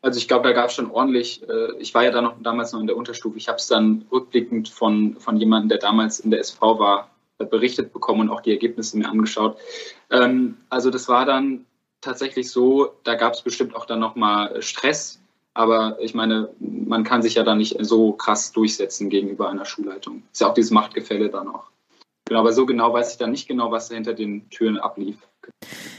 [0.00, 2.72] Also ich glaube, da gab es schon ordentlich, äh, ich war ja da noch damals
[2.72, 6.32] noch in der Unterstufe, ich habe es dann rückblickend von, von jemandem, der damals in
[6.32, 9.58] der SV war, berichtet bekommen und auch die Ergebnisse mir angeschaut.
[10.10, 11.66] Ähm, also das war dann
[12.00, 15.20] tatsächlich so, da gab es bestimmt auch dann nochmal Stress,
[15.54, 20.22] aber ich meine, man kann sich ja da nicht so krass durchsetzen gegenüber einer Schulleitung.
[20.32, 21.71] Ist ja auch dieses Machtgefälle dann auch.
[22.32, 25.16] Genau, aber so genau weiß ich dann nicht genau, was hinter den Türen ablief.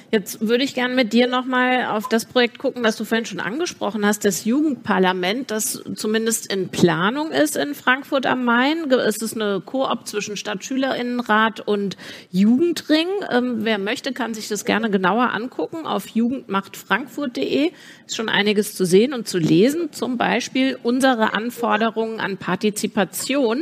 [0.09, 3.39] Jetzt würde ich gerne mit dir nochmal auf das Projekt gucken, das du vorhin schon
[3.39, 8.89] angesprochen hast, das Jugendparlament, das zumindest in Planung ist in Frankfurt am Main.
[8.91, 11.97] Es ist eine Koop zwischen Stadtschülerinnenrat und
[12.31, 13.07] Jugendring.
[13.29, 15.85] Ähm, wer möchte, kann sich das gerne genauer angucken.
[15.85, 17.71] Auf jugendmachtfrankfurt.de
[18.07, 19.91] ist schon einiges zu sehen und zu lesen.
[19.91, 23.61] Zum Beispiel unsere Anforderungen an Partizipation.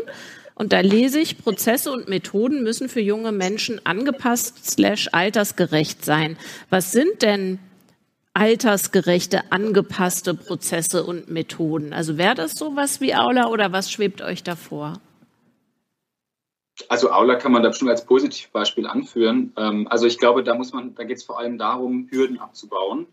[0.61, 6.37] Und da lese ich, Prozesse und Methoden müssen für junge Menschen angepasst slash altersgerecht sein.
[6.69, 7.57] Was sind denn
[8.35, 11.93] altersgerechte, angepasste Prozesse und Methoden.
[11.93, 15.01] Also wäre das sowas wie Aula oder was schwebt euch davor?
[16.89, 19.53] Also Aula kann man da schon als Positivbeispiel anführen.
[19.57, 23.07] Ähm, also ich glaube, da muss man, da geht es vor allem darum, Hürden abzubauen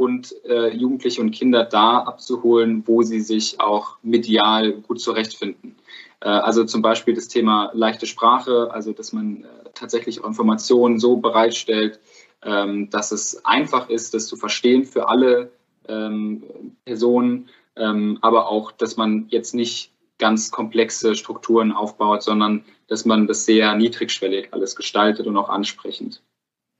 [0.00, 5.76] und äh, Jugendliche und Kinder da abzuholen, wo sie sich auch medial gut zurechtfinden.
[6.20, 10.98] Äh, also zum Beispiel das Thema leichte Sprache, also dass man äh, tatsächlich auch Informationen
[10.98, 12.00] so bereitstellt,
[12.42, 15.50] ähm, dass es einfach ist, das zu verstehen für alle
[15.88, 16.42] ähm,
[16.84, 23.26] Personen, ähm, aber auch, dass man jetzt nicht ganz komplexe Strukturen aufbaut, sondern dass man
[23.26, 26.22] das sehr niedrigschwellig alles gestaltet und auch ansprechend.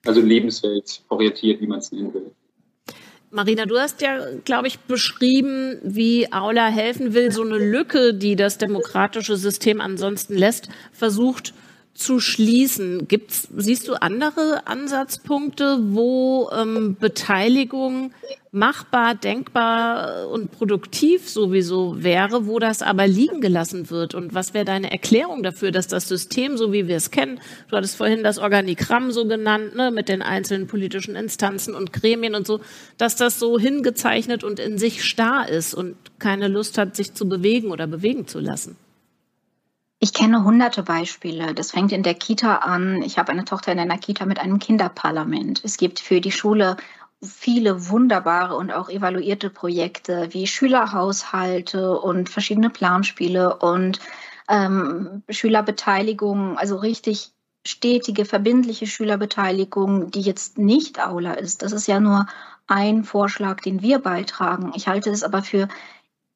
[0.07, 2.31] Also lebensweltorientiert, wie man es nennen will.
[3.35, 8.37] Marina, du hast ja, glaube ich, beschrieben, wie Aula helfen will, so eine Lücke, die
[8.37, 11.53] das demokratische System ansonsten lässt, versucht
[11.95, 13.07] zu schließen.
[13.07, 18.13] Gibt's, siehst du andere Ansatzpunkte, wo ähm, Beteiligung
[18.51, 24.15] machbar, denkbar und produktiv sowieso wäre, wo das aber liegen gelassen wird?
[24.15, 27.77] Und was wäre deine Erklärung dafür, dass das System, so wie wir es kennen, du
[27.77, 32.47] hattest vorhin das Organigramm so genannt, ne, mit den einzelnen politischen Instanzen und Gremien und
[32.47, 32.61] so,
[32.99, 37.29] dass das so hingezeichnet und in sich starr ist und keine Lust hat, sich zu
[37.29, 38.77] bewegen oder bewegen zu lassen?
[40.05, 41.55] Ich kenne hunderte Beispiele.
[41.55, 43.01] Das fängt in der Kita an.
[43.01, 45.63] Ich habe eine Tochter in einer Kita mit einem Kinderparlament.
[45.65, 46.77] Es gibt für die Schule
[47.23, 53.99] viele wunderbare und auch evaluierte Projekte wie Schülerhaushalte und verschiedene Planspiele und
[54.51, 57.33] ähm, Schülerbeteiligung, also richtig
[57.67, 61.63] stetige, verbindliche Schülerbeteiligung, die jetzt nicht Aula ist.
[61.63, 62.27] Das ist ja nur
[62.67, 64.73] ein Vorschlag, den wir beitragen.
[64.77, 65.67] Ich halte es aber für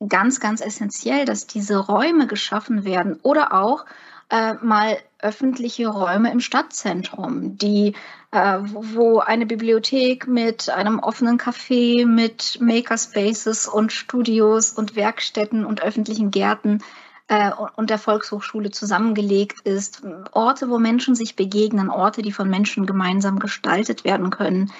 [0.06, 3.84] ganz, ganz essentiell, dass diese Räume geschaffen werden oder auch
[4.30, 7.94] äh, mal öffentliche Räume im Stadtzentrum, die,
[8.30, 15.82] äh, wo eine Bibliothek mit einem offenen Café, mit Makerspaces und Studios und Werkstätten und
[15.82, 16.82] öffentlichen Gärten
[17.26, 20.02] äh, und der Volkshochschule zusammengelegt ist.
[20.32, 24.70] Orte, wo Menschen sich begegnen, Orte, die von Menschen gemeinsam gestaltet werden können.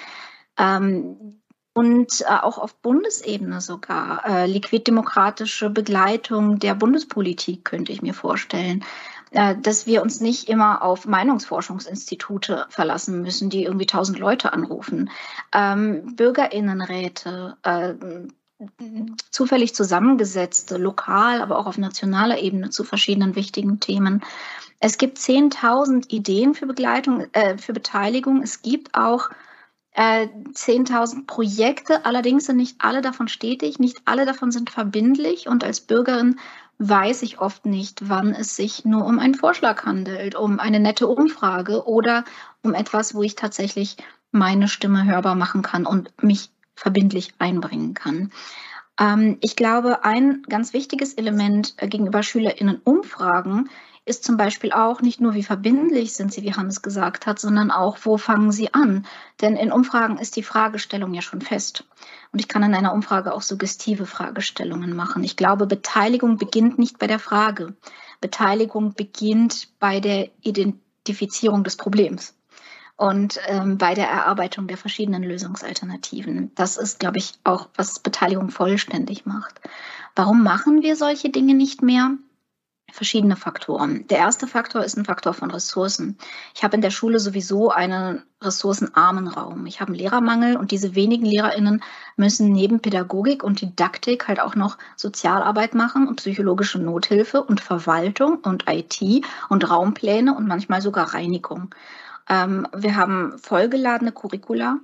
[0.57, 1.39] Ähm,
[1.79, 8.83] und äh, auch auf Bundesebene sogar äh, liquiddemokratische Begleitung der Bundespolitik könnte ich mir vorstellen,
[9.31, 15.09] äh, dass wir uns nicht immer auf Meinungsforschungsinstitute verlassen müssen, die irgendwie tausend Leute anrufen.
[15.53, 17.93] Ähm, Bürgerinnenräte, äh,
[19.31, 24.21] zufällig zusammengesetzte, lokal, aber auch auf nationaler Ebene zu verschiedenen wichtigen Themen.
[24.81, 28.41] Es gibt 10.000 Ideen für Begleitung, äh, für Beteiligung.
[28.43, 29.29] Es gibt auch
[29.93, 35.63] äh, 10.000 Projekte, allerdings sind nicht alle davon stetig, nicht alle davon sind verbindlich und
[35.63, 36.39] als Bürgerin
[36.77, 41.07] weiß ich oft nicht, wann es sich nur um einen Vorschlag handelt, um eine nette
[41.07, 42.23] Umfrage oder
[42.63, 43.97] um etwas, wo ich tatsächlich
[44.31, 48.31] meine Stimme hörbar machen kann und mich verbindlich einbringen kann.
[48.99, 53.69] Ähm, ich glaube, ein ganz wichtiges Element äh, gegenüber SchülerInnen-Umfragen
[54.09, 57.69] ist zum Beispiel auch nicht nur, wie verbindlich sind sie, wie Hannes gesagt hat, sondern
[57.69, 59.05] auch, wo fangen sie an?
[59.39, 61.85] Denn in Umfragen ist die Fragestellung ja schon fest.
[62.31, 65.23] Und ich kann in einer Umfrage auch suggestive Fragestellungen machen.
[65.23, 67.75] Ich glaube, Beteiligung beginnt nicht bei der Frage.
[68.19, 72.33] Beteiligung beginnt bei der Identifizierung des Problems
[72.97, 76.51] und ähm, bei der Erarbeitung der verschiedenen Lösungsalternativen.
[76.55, 79.61] Das ist, glaube ich, auch, was Beteiligung vollständig macht.
[80.15, 82.17] Warum machen wir solche Dinge nicht mehr?
[82.91, 84.07] Verschiedene Faktoren.
[84.07, 86.17] Der erste Faktor ist ein Faktor von Ressourcen.
[86.55, 89.65] Ich habe in der Schule sowieso einen ressourcenarmen Raum.
[89.65, 91.83] Ich habe einen Lehrermangel und diese wenigen Lehrerinnen
[92.15, 98.39] müssen neben Pädagogik und Didaktik halt auch noch Sozialarbeit machen und psychologische Nothilfe und Verwaltung
[98.43, 101.73] und IT und Raumpläne und manchmal sogar Reinigung.
[102.29, 104.77] Ähm, wir haben vollgeladene Curricula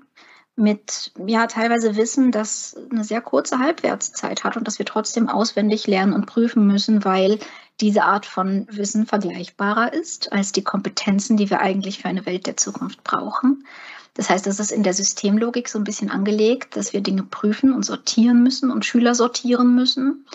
[0.56, 5.86] mit ja teilweise Wissen, das eine sehr kurze Halbwertszeit hat und dass wir trotzdem auswendig
[5.86, 7.39] lernen und prüfen müssen, weil
[7.82, 12.47] diese Art von Wissen vergleichbarer ist als die Kompetenzen, die wir eigentlich für eine Welt
[12.47, 13.65] der Zukunft brauchen.
[14.13, 17.73] Das heißt, es ist in der Systemlogik so ein bisschen angelegt, dass wir Dinge prüfen
[17.73, 20.26] und sortieren müssen und Schüler sortieren müssen.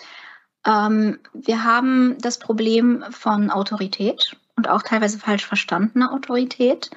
[0.67, 6.91] Ähm, wir haben das Problem von Autorität und auch teilweise falsch verstandener Autorität,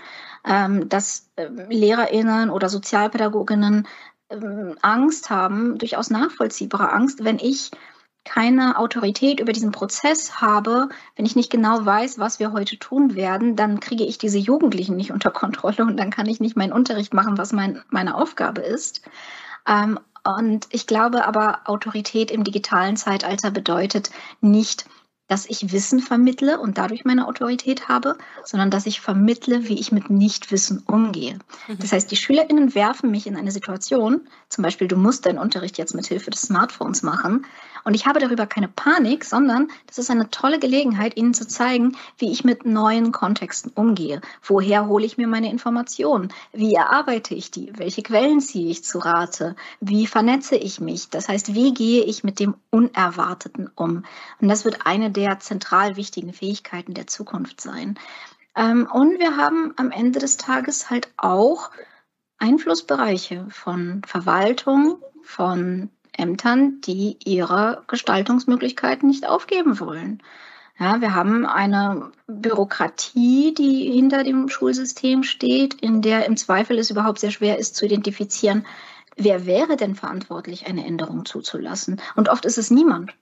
[0.45, 3.87] ähm, dass äh, Lehrerinnen oder Sozialpädagoginnen
[4.29, 7.71] ähm, Angst haben, durchaus nachvollziehbare Angst, wenn ich
[8.25, 13.15] keine Autorität über diesen Prozess habe, wenn ich nicht genau weiß, was wir heute tun
[13.15, 16.73] werden, dann kriege ich diese Jugendlichen nicht unter Kontrolle und dann kann ich nicht meinen
[16.73, 19.01] Unterricht machen, was mein, meine Aufgabe ist.
[19.67, 24.09] Ähm, und ich glaube aber, Autorität im digitalen Zeitalter bedeutet
[24.39, 24.85] nicht
[25.27, 29.91] dass ich Wissen vermittle und dadurch meine Autorität habe, sondern dass ich vermittle, wie ich
[29.91, 31.39] mit Nichtwissen umgehe.
[31.67, 31.79] Mhm.
[31.79, 35.77] Das heißt, die SchülerInnen werfen mich in eine Situation, zum Beispiel, du musst deinen Unterricht
[35.77, 37.45] jetzt mit Hilfe des Smartphones machen.
[37.83, 41.97] Und ich habe darüber keine Panik, sondern das ist eine tolle Gelegenheit, ihnen zu zeigen,
[42.17, 44.21] wie ich mit neuen Kontexten umgehe.
[44.41, 46.31] Woher hole ich mir meine Informationen?
[46.51, 47.71] Wie erarbeite ich die?
[47.77, 49.55] Welche Quellen ziehe ich zu Rate?
[49.79, 51.09] Wie vernetze ich mich?
[51.09, 54.03] Das heißt, wie gehe ich mit dem Unerwarteten um?
[54.39, 57.99] Und das wird eine der zentral wichtigen Fähigkeiten der Zukunft sein.
[58.55, 61.71] Ähm, und wir haben am Ende des Tages halt auch
[62.37, 70.21] Einflussbereiche von Verwaltung, von Ämtern, die ihre Gestaltungsmöglichkeiten nicht aufgeben wollen.
[70.79, 76.89] Ja, wir haben eine Bürokratie, die hinter dem Schulsystem steht, in der im Zweifel es
[76.89, 78.65] überhaupt sehr schwer ist zu identifizieren,
[79.15, 82.01] wer wäre denn verantwortlich, eine Änderung zuzulassen.
[82.15, 83.13] Und oft ist es niemand.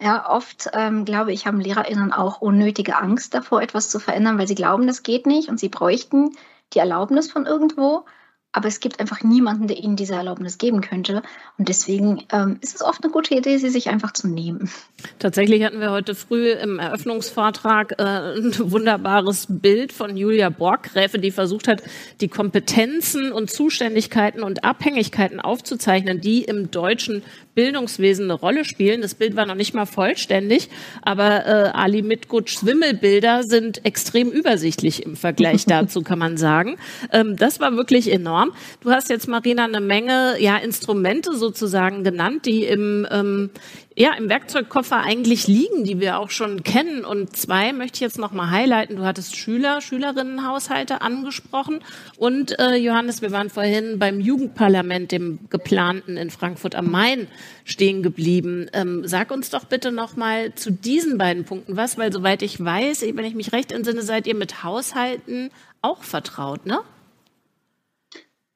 [0.00, 4.48] Ja, oft, ähm, glaube ich, haben LehrerInnen auch unnötige Angst davor, etwas zu verändern, weil
[4.48, 6.36] sie glauben, das geht nicht und sie bräuchten
[6.72, 8.04] die Erlaubnis von irgendwo
[8.54, 11.22] aber es gibt einfach niemanden, der ihnen diese Erlaubnis geben könnte.
[11.58, 14.70] Und deswegen ähm, ist es oft eine gute Idee, sie sich einfach zu nehmen.
[15.18, 21.32] Tatsächlich hatten wir heute früh im Eröffnungsvortrag äh, ein wunderbares Bild von Julia Borggräfe, die
[21.32, 21.82] versucht hat,
[22.20, 27.24] die Kompetenzen und Zuständigkeiten und Abhängigkeiten aufzuzeichnen, die im deutschen
[27.54, 29.00] Bildungswesen eine Rolle spielen.
[29.00, 30.68] Das Bild war noch nicht mal vollständig,
[31.02, 36.76] aber äh, Ali Mitgutschs Wimmelbilder sind extrem übersichtlich im Vergleich dazu, kann man sagen.
[37.12, 38.52] Ähm, das war wirklich enorm.
[38.80, 43.50] Du hast jetzt, Marina, eine Menge ja, Instrumente sozusagen genannt, die im ähm,
[43.96, 47.04] ja, im Werkzeugkoffer eigentlich liegen, die wir auch schon kennen.
[47.04, 48.96] Und zwei möchte ich jetzt nochmal highlighten.
[48.96, 51.80] Du hattest Schüler, Schülerinnenhaushalte angesprochen.
[52.16, 57.28] Und äh, Johannes, wir waren vorhin beim Jugendparlament, dem geplanten in Frankfurt am Main,
[57.64, 58.68] stehen geblieben.
[58.72, 63.02] Ähm, sag uns doch bitte nochmal zu diesen beiden Punkten was, weil soweit ich weiß,
[63.02, 65.50] wenn ich mich recht entsinne, seid ihr mit Haushalten
[65.82, 66.80] auch vertraut, ne?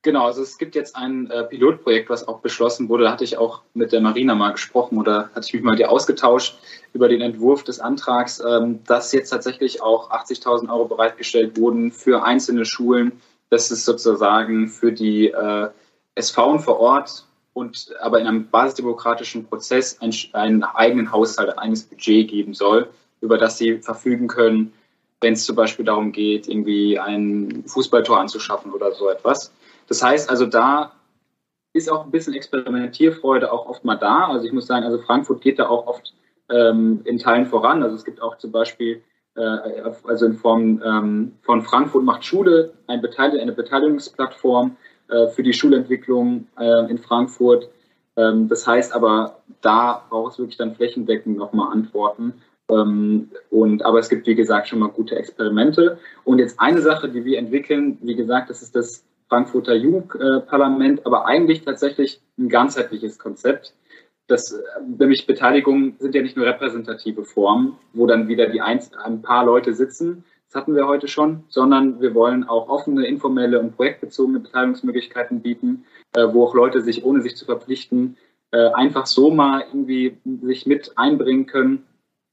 [0.02, 3.04] Genau, also es gibt jetzt ein äh, Pilotprojekt, was auch beschlossen wurde.
[3.04, 5.90] Da hatte ich auch mit der Marina mal gesprochen oder hatte ich mich mal dir
[5.90, 6.58] ausgetauscht
[6.92, 12.22] über den Entwurf des Antrags, ähm, dass jetzt tatsächlich auch 80.000 Euro bereitgestellt wurden für
[12.22, 13.20] einzelne Schulen.
[13.50, 15.68] Das ist sozusagen für die äh,
[16.14, 21.82] SV vor Ort und aber in einem basisdemokratischen Prozess ein, einen eigenen Haushalt, ein eigenes
[21.82, 22.88] Budget geben soll,
[23.20, 24.72] über das sie verfügen können,
[25.20, 29.52] wenn es zum Beispiel darum geht, irgendwie ein Fußballtor anzuschaffen oder so etwas.
[29.88, 30.92] Das heißt also, da
[31.72, 34.28] ist auch ein bisschen Experimentierfreude auch oft mal da.
[34.28, 36.14] Also ich muss sagen, also Frankfurt geht da auch oft
[36.50, 37.82] ähm, in Teilen voran.
[37.82, 39.02] Also es gibt auch zum Beispiel,
[39.36, 39.40] äh,
[40.04, 44.76] also in Form ähm, von Frankfurt macht Schule ein Beteiligung, eine Beteiligungsplattform
[45.08, 47.68] äh, für die Schulentwicklung äh, in Frankfurt.
[48.16, 52.34] Ähm, das heißt aber, da braucht es wirklich dann flächendeckend nochmal Antworten.
[52.70, 55.98] Ähm, und, aber es gibt, wie gesagt, schon mal gute Experimente.
[56.24, 61.26] Und jetzt eine Sache, die wir entwickeln, wie gesagt, das ist das Frankfurter Jugendparlament, aber
[61.26, 63.74] eigentlich tatsächlich ein ganzheitliches Konzept.
[64.26, 64.58] Das,
[64.98, 69.44] nämlich Beteiligungen sind ja nicht nur repräsentative Formen, wo dann wieder die ein, ein paar
[69.44, 74.40] Leute sitzen, das hatten wir heute schon, sondern wir wollen auch offene, informelle und projektbezogene
[74.40, 78.16] Beteiligungsmöglichkeiten bieten, äh, wo auch Leute sich, ohne sich zu verpflichten,
[78.50, 81.84] äh, einfach so mal irgendwie sich mit einbringen können.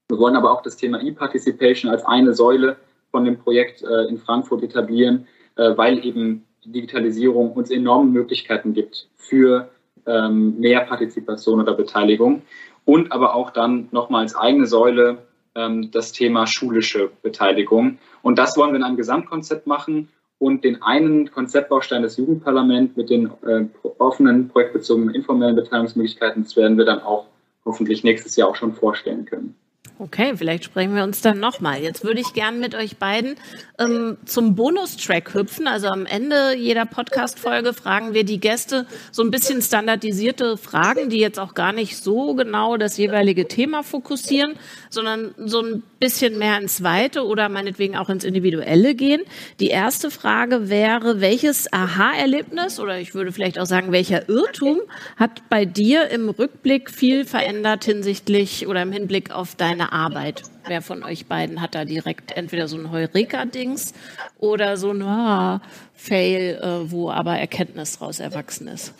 [0.07, 2.77] Wir wollen aber auch das Thema E-Participation als eine Säule
[3.11, 5.27] von dem Projekt äh, in Frankfurt etablieren,
[5.57, 9.70] äh, weil eben die Digitalisierung uns enorme Möglichkeiten gibt für
[10.05, 12.41] ähm, mehr Partizipation oder Beteiligung
[12.86, 15.20] und aber auch dann nochmal als eigene Säule
[15.55, 17.97] ähm, das Thema schulische Beteiligung.
[18.22, 23.09] Und das wollen wir in einem Gesamtkonzept machen und den einen Konzeptbaustein des Jugendparlaments mit
[23.09, 23.66] den äh,
[23.99, 27.28] offenen, projektbezogenen, informellen Beteiligungsmöglichkeiten, das werden wir dann auch
[27.63, 29.55] hoffentlich nächstes Jahr auch schon vorstellen können.
[29.97, 31.81] Okay, vielleicht sprechen wir uns dann nochmal.
[31.81, 33.36] Jetzt würde ich gern mit euch beiden
[33.79, 35.67] ähm, zum Bonustrack hüpfen.
[35.67, 41.19] Also am Ende jeder Podcast-Folge fragen wir die Gäste so ein bisschen standardisierte Fragen, die
[41.19, 44.55] jetzt auch gar nicht so genau das jeweilige Thema fokussieren,
[44.89, 49.21] sondern so ein bisschen mehr ins Weite oder meinetwegen auch ins Individuelle gehen.
[49.61, 54.79] Die erste Frage wäre, welches Aha-Erlebnis oder ich würde vielleicht auch sagen, welcher Irrtum
[55.15, 60.43] hat bei dir im Rückblick viel verändert hinsichtlich oder im Hinblick auf deine deine Arbeit?
[60.67, 63.93] Wer von euch beiden hat da direkt entweder so ein Heureka-Dings
[64.38, 65.61] oder so ein ah,
[65.93, 68.93] Fail, äh, wo aber Erkenntnis daraus erwachsen ist?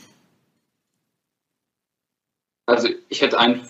[2.66, 3.62] Also ich hätte, ein,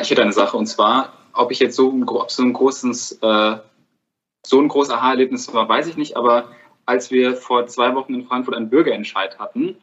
[0.00, 3.56] ich hätte eine Sache und zwar, ob ich jetzt so ein, so ein großes, äh,
[4.44, 6.48] so großes Aha-Erlebnis war, weiß ich nicht, aber
[6.86, 9.76] als wir vor zwei Wochen in Frankfurt einen Bürgerentscheid hatten,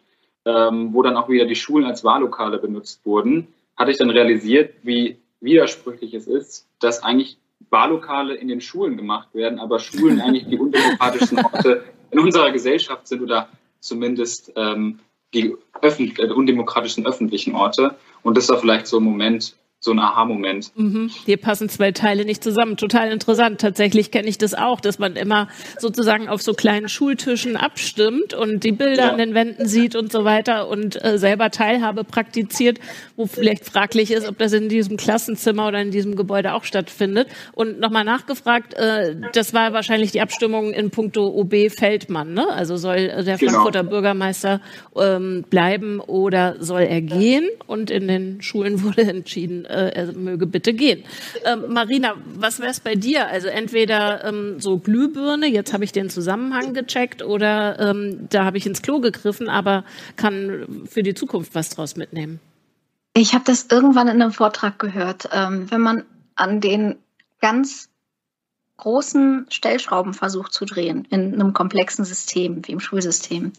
[0.46, 3.48] ähm, wo dann auch wieder die Schulen als Wahllokale benutzt wurden,
[3.78, 7.38] hatte ich dann realisiert, wie widersprüchlich es ist, dass eigentlich
[7.70, 13.08] Wahllokale in den Schulen gemacht werden, aber Schulen eigentlich die undemokratischen Orte in unserer Gesellschaft
[13.08, 15.00] sind oder zumindest ähm,
[15.34, 17.96] die öffentlich, äh, undemokratischen öffentlichen Orte.
[18.24, 20.74] Und das war vielleicht so ein Moment, so ein Aha-Moment.
[20.76, 21.10] Mhm.
[21.26, 22.76] Hier passen zwei Teile nicht zusammen.
[22.76, 23.62] Total interessant.
[23.62, 28.66] Tatsächlich kenne ich das auch, dass man immer sozusagen auf so kleinen Schultischen abstimmt und
[28.66, 29.12] die Bilder ja.
[29.12, 32.80] an den Wänden sieht und so weiter und äh, selber Teilhabe praktiziert,
[33.16, 37.30] wo vielleicht fraglich ist, ob das in diesem Klassenzimmer oder in diesem Gebäude auch stattfindet.
[37.54, 42.34] Und nochmal nachgefragt, äh, das war wahrscheinlich die Abstimmung in puncto OB Feldmann.
[42.34, 42.46] Ne?
[42.50, 43.38] Also soll der genau.
[43.38, 43.92] Frankfurter genau.
[43.92, 44.60] Bürgermeister
[44.98, 47.48] ähm, bleiben oder soll er gehen?
[47.66, 51.04] Und in den Schulen wurde entschieden, äh, er möge bitte gehen.
[51.46, 53.28] Ähm, Marina, was wäre es bei dir?
[53.28, 58.58] Also entweder ähm, so Glühbirne, jetzt habe ich den Zusammenhang gecheckt, oder ähm, da habe
[58.58, 59.84] ich ins Klo gegriffen, aber
[60.16, 62.40] kann für die Zukunft was draus mitnehmen.
[63.14, 65.30] Ich habe das irgendwann in einem Vortrag gehört.
[65.32, 66.04] Ähm, wenn man
[66.36, 66.98] an den
[67.42, 67.90] ganz
[68.78, 73.52] großen Stellschrauben versucht zu drehen in einem komplexen System wie im Schulsystem,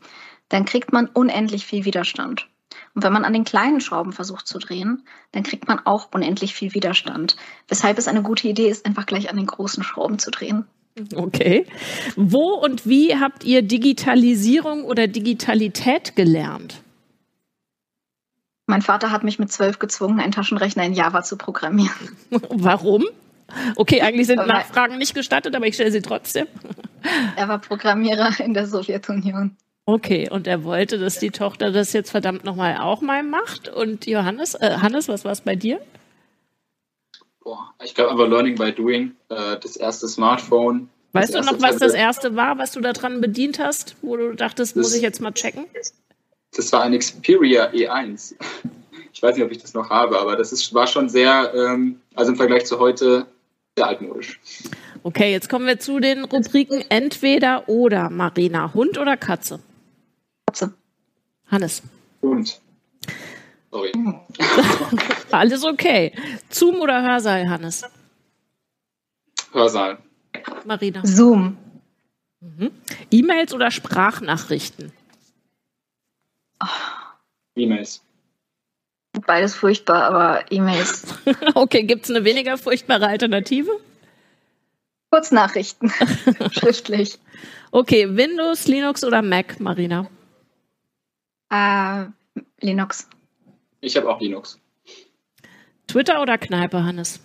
[0.49, 2.49] dann kriegt man unendlich viel Widerstand.
[2.95, 6.55] Und wenn man an den kleinen Schrauben versucht zu drehen, dann kriegt man auch unendlich
[6.55, 7.37] viel Widerstand.
[7.69, 10.67] Weshalb es eine gute Idee ist, einfach gleich an den großen Schrauben zu drehen.
[11.15, 11.67] Okay.
[12.17, 16.83] Wo und wie habt ihr Digitalisierung oder Digitalität gelernt?
[18.67, 22.17] Mein Vater hat mich mit zwölf gezwungen, einen Taschenrechner in Java zu programmieren.
[22.31, 23.05] Warum?
[23.75, 26.47] Okay, eigentlich sind Nachfragen nicht gestattet, aber ich stelle sie trotzdem.
[27.35, 29.57] Er war Programmierer in der Sowjetunion.
[29.91, 33.69] Okay, und er wollte, dass die Tochter das jetzt verdammt nochmal auch mal macht.
[33.69, 35.81] Und Johannes, äh, Hannes, was war es bei dir?
[37.43, 40.89] Boah, ich glaube aber Learning by Doing, äh, das erste Smartphone.
[41.11, 41.83] Weißt du noch, was Tablet.
[41.83, 45.03] das erste war, was du da dran bedient hast, wo du dachtest, das, muss ich
[45.03, 45.65] jetzt mal checken?
[46.55, 48.37] Das war ein Xperia E1.
[49.13, 52.01] Ich weiß nicht, ob ich das noch habe, aber das ist, war schon sehr, ähm,
[52.15, 53.27] also im Vergleich zu heute,
[53.77, 54.39] sehr altmodisch.
[55.03, 58.73] Okay, jetzt kommen wir zu den Rubriken entweder oder, Marina.
[58.73, 59.59] Hund oder Katze?
[60.51, 60.75] Katze.
[61.47, 61.83] Hannes.
[62.23, 62.61] Hund.
[63.71, 63.93] Sorry.
[65.31, 66.13] Alles okay.
[66.51, 67.85] Zoom oder Hörsaal, Hannes?
[69.53, 69.99] Hörsaal.
[70.65, 71.03] Marina.
[71.07, 71.57] Zoom.
[72.41, 72.73] Mhm.
[73.13, 74.93] E-Mails oder Sprachnachrichten?
[76.61, 76.67] Oh.
[77.55, 78.03] E-Mails.
[79.25, 81.05] Beides furchtbar, aber E-Mails.
[81.55, 83.71] okay, gibt es eine weniger furchtbare Alternative?
[85.11, 85.93] Kurznachrichten.
[86.51, 87.21] Schriftlich.
[87.71, 90.11] Okay, Windows, Linux oder Mac, Marina?
[91.51, 92.07] Äh,
[92.61, 93.09] Linux.
[93.81, 94.59] Ich habe auch Linux.
[95.87, 97.21] Twitter oder Kneipe, Hannes?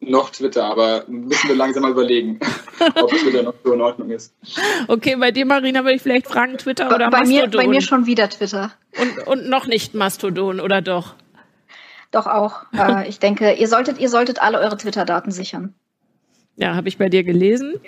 [0.00, 2.38] Noch Twitter, aber müssen wir langsam mal überlegen,
[2.96, 4.34] ob Twitter noch so in Ordnung ist.
[4.88, 7.50] Okay, bei dir, Marina, würde ich vielleicht fragen, Twitter oder bei Mastodon?
[7.50, 8.72] Mir, bei mir schon wieder Twitter.
[9.00, 11.14] Und, und noch nicht Mastodon, oder doch?
[12.10, 12.64] Doch auch.
[12.74, 15.74] Äh, ich denke, ihr solltet, ihr solltet alle eure Twitter-Daten sichern.
[16.56, 17.80] Ja, habe ich bei dir gelesen.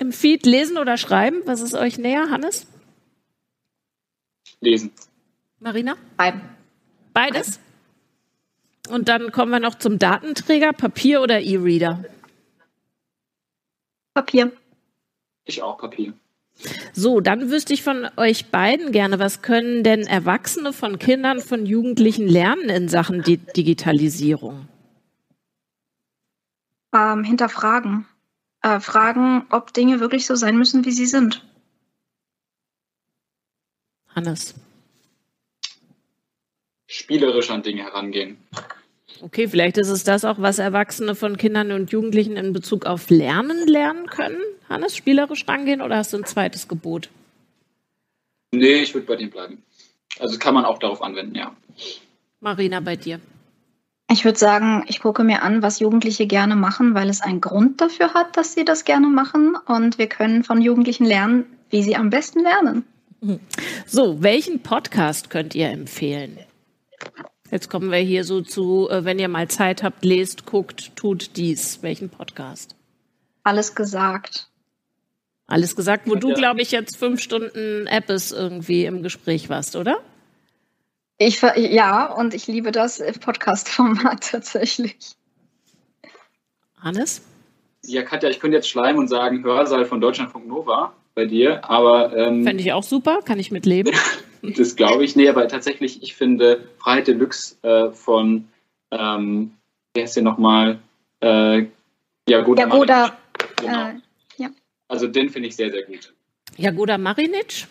[0.00, 1.42] Im Feed lesen oder schreiben?
[1.44, 2.66] Was ist euch näher, Hannes?
[4.60, 4.92] Lesen.
[5.60, 5.96] Marina?
[6.16, 6.40] Schreiben.
[7.12, 7.60] Beides?
[8.88, 12.04] Und dann kommen wir noch zum Datenträger, Papier oder E-Reader?
[14.12, 14.52] Papier.
[15.44, 16.12] Ich auch Papier.
[16.92, 21.66] So, dann wüsste ich von euch beiden gerne, was können denn Erwachsene von Kindern, von
[21.66, 24.68] Jugendlichen lernen in Sachen Di Digitalisierung?
[26.94, 28.06] Ähm, hinterfragen
[28.64, 31.44] äh, fragen, ob Dinge wirklich so sein müssen, wie sie sind.
[34.08, 34.54] Hannes.
[36.86, 38.38] Spielerisch an Dinge herangehen.
[39.20, 43.10] Okay, vielleicht ist es das auch, was Erwachsene von Kindern und Jugendlichen in Bezug auf
[43.10, 44.40] Lernen lernen können.
[44.68, 47.10] Hannes, spielerisch rangehen oder hast du ein zweites Gebot?
[48.50, 49.62] Nee, ich würde bei dem bleiben.
[50.18, 51.54] Also kann man auch darauf anwenden, ja.
[52.40, 53.20] Marina, bei dir.
[54.10, 57.80] Ich würde sagen, ich gucke mir an, was Jugendliche gerne machen, weil es einen Grund
[57.80, 59.56] dafür hat, dass sie das gerne machen.
[59.66, 62.84] Und wir können von Jugendlichen lernen, wie sie am besten lernen.
[63.86, 66.38] So, welchen Podcast könnt ihr empfehlen?
[67.50, 71.36] Jetzt kommen wir hier so zu, äh, wenn ihr mal Zeit habt, lest, guckt, tut
[71.36, 71.82] dies.
[71.82, 72.76] Welchen Podcast?
[73.42, 74.48] Alles gesagt.
[75.46, 79.98] Alles gesagt, wo du, glaube ich, jetzt fünf Stunden Appes irgendwie im Gespräch warst, oder?
[81.18, 84.96] Ich, ja, und ich liebe das Podcast-Format tatsächlich.
[86.80, 87.22] Hannes?
[87.84, 92.16] Ja, Katja, ich könnte jetzt schleimen und sagen, Hörsaal von Deutschlandfunk Nova bei dir, aber.
[92.16, 93.94] Ähm, Fände ich auch super, kann ich mitleben.
[94.42, 95.14] das glaube ich.
[95.16, 98.48] Nee, aber tatsächlich, ich finde Freiheit Deluxe äh, von,
[98.90, 99.52] ähm,
[99.94, 100.78] wer ist hier nochmal?
[101.20, 101.66] Äh,
[102.28, 102.62] Jagoda.
[102.62, 103.18] Jagoda.
[103.56, 103.88] Genau.
[103.88, 103.94] Äh,
[104.38, 104.50] ja.
[104.88, 106.12] Also den finde ich sehr, sehr gut.
[106.56, 107.66] Jagoda Marinic?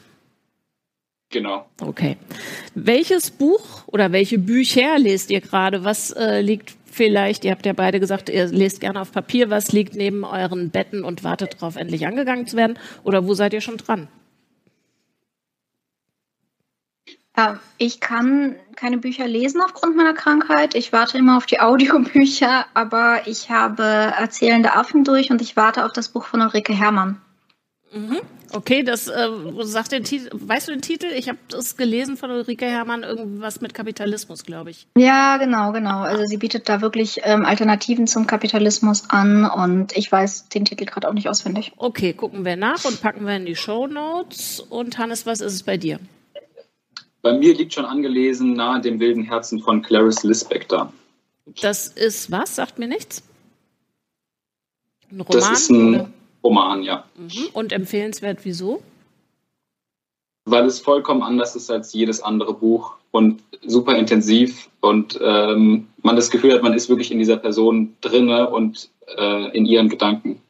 [1.34, 1.66] Genau.
[1.82, 2.16] Okay.
[2.76, 5.84] Welches Buch oder welche Bücher lest ihr gerade?
[5.84, 9.72] Was äh, liegt vielleicht, ihr habt ja beide gesagt, ihr lest gerne auf Papier, was
[9.72, 12.78] liegt neben euren Betten und wartet darauf, endlich angegangen zu werden?
[13.04, 14.08] Oder wo seid ihr schon dran?
[17.36, 20.76] Äh, ich kann keine Bücher lesen aufgrund meiner Krankheit.
[20.76, 25.84] Ich warte immer auf die Audiobücher, aber ich habe Erzählende Affen durch und ich warte
[25.84, 27.20] auf das Buch von Ulrike Herrmann.
[27.92, 28.22] Mhm.
[28.56, 29.30] Okay, das äh,
[29.62, 30.30] sagt den Titel.
[30.32, 31.08] Weißt du den Titel?
[31.08, 34.86] Ich habe das gelesen von Ulrike Herrmann, irgendwas mit Kapitalismus, glaube ich.
[34.95, 36.01] Ja, genau, genau.
[36.01, 40.86] Also sie bietet da wirklich ähm, Alternativen zum Kapitalismus an und ich weiß den Titel
[40.86, 41.72] gerade auch nicht auswendig.
[41.78, 44.60] Okay, gucken wir nach und packen wir in die Show Notes.
[44.60, 45.99] Und Hannes, was ist es bei dir?
[47.24, 50.93] Bei mir liegt schon angelesen nahe dem wilden Herzen von Clarice Lispector.
[51.62, 52.56] Das ist was?
[52.56, 53.24] Sagt mir nichts?
[55.12, 55.41] Ein Roman?
[55.41, 56.10] Das ist ein oder?
[56.44, 57.06] Roman, ja.
[57.18, 57.48] Mhm.
[57.54, 58.82] Und empfehlenswert wieso?
[60.46, 66.16] Weil es vollkommen anders ist als jedes andere Buch und super intensiv und ähm, man
[66.16, 70.41] das Gefühl hat, man ist wirklich in dieser Person drinne und äh, in ihren Gedanken.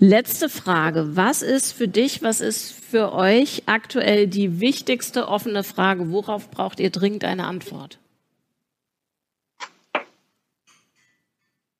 [0.00, 1.16] Letzte Frage.
[1.16, 6.12] Was ist für dich, was ist für euch aktuell die wichtigste offene Frage?
[6.12, 7.98] Worauf braucht ihr dringend eine Antwort?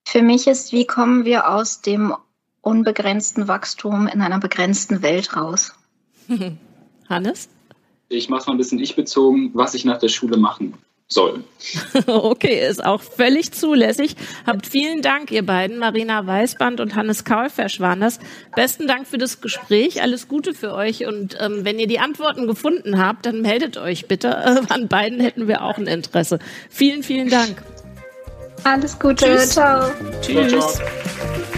[0.05, 2.14] Für mich ist, wie kommen wir aus dem
[2.69, 5.75] unbegrenzten Wachstum in einer begrenzten Welt raus.
[7.09, 7.49] Hannes?
[8.11, 10.75] Ich mache es mal ein bisschen ich-bezogen, was ich nach der Schule machen
[11.09, 11.43] soll.
[12.07, 14.14] okay, ist auch völlig zulässig.
[14.47, 18.19] Habt vielen Dank, ihr beiden, Marina Weißband und Hannes Kaulfersch waren das.
[18.55, 22.47] Besten Dank für das Gespräch, alles Gute für euch und ähm, wenn ihr die Antworten
[22.47, 24.29] gefunden habt, dann meldet euch bitte.
[24.29, 26.39] Äh, an beiden hätten wir auch ein Interesse.
[26.69, 27.62] Vielen, vielen Dank.
[28.64, 29.51] Alles Gute, Tschüss.
[29.51, 29.91] ciao.
[30.21, 30.51] Tschüss.
[30.51, 31.58] Ciao, ciao.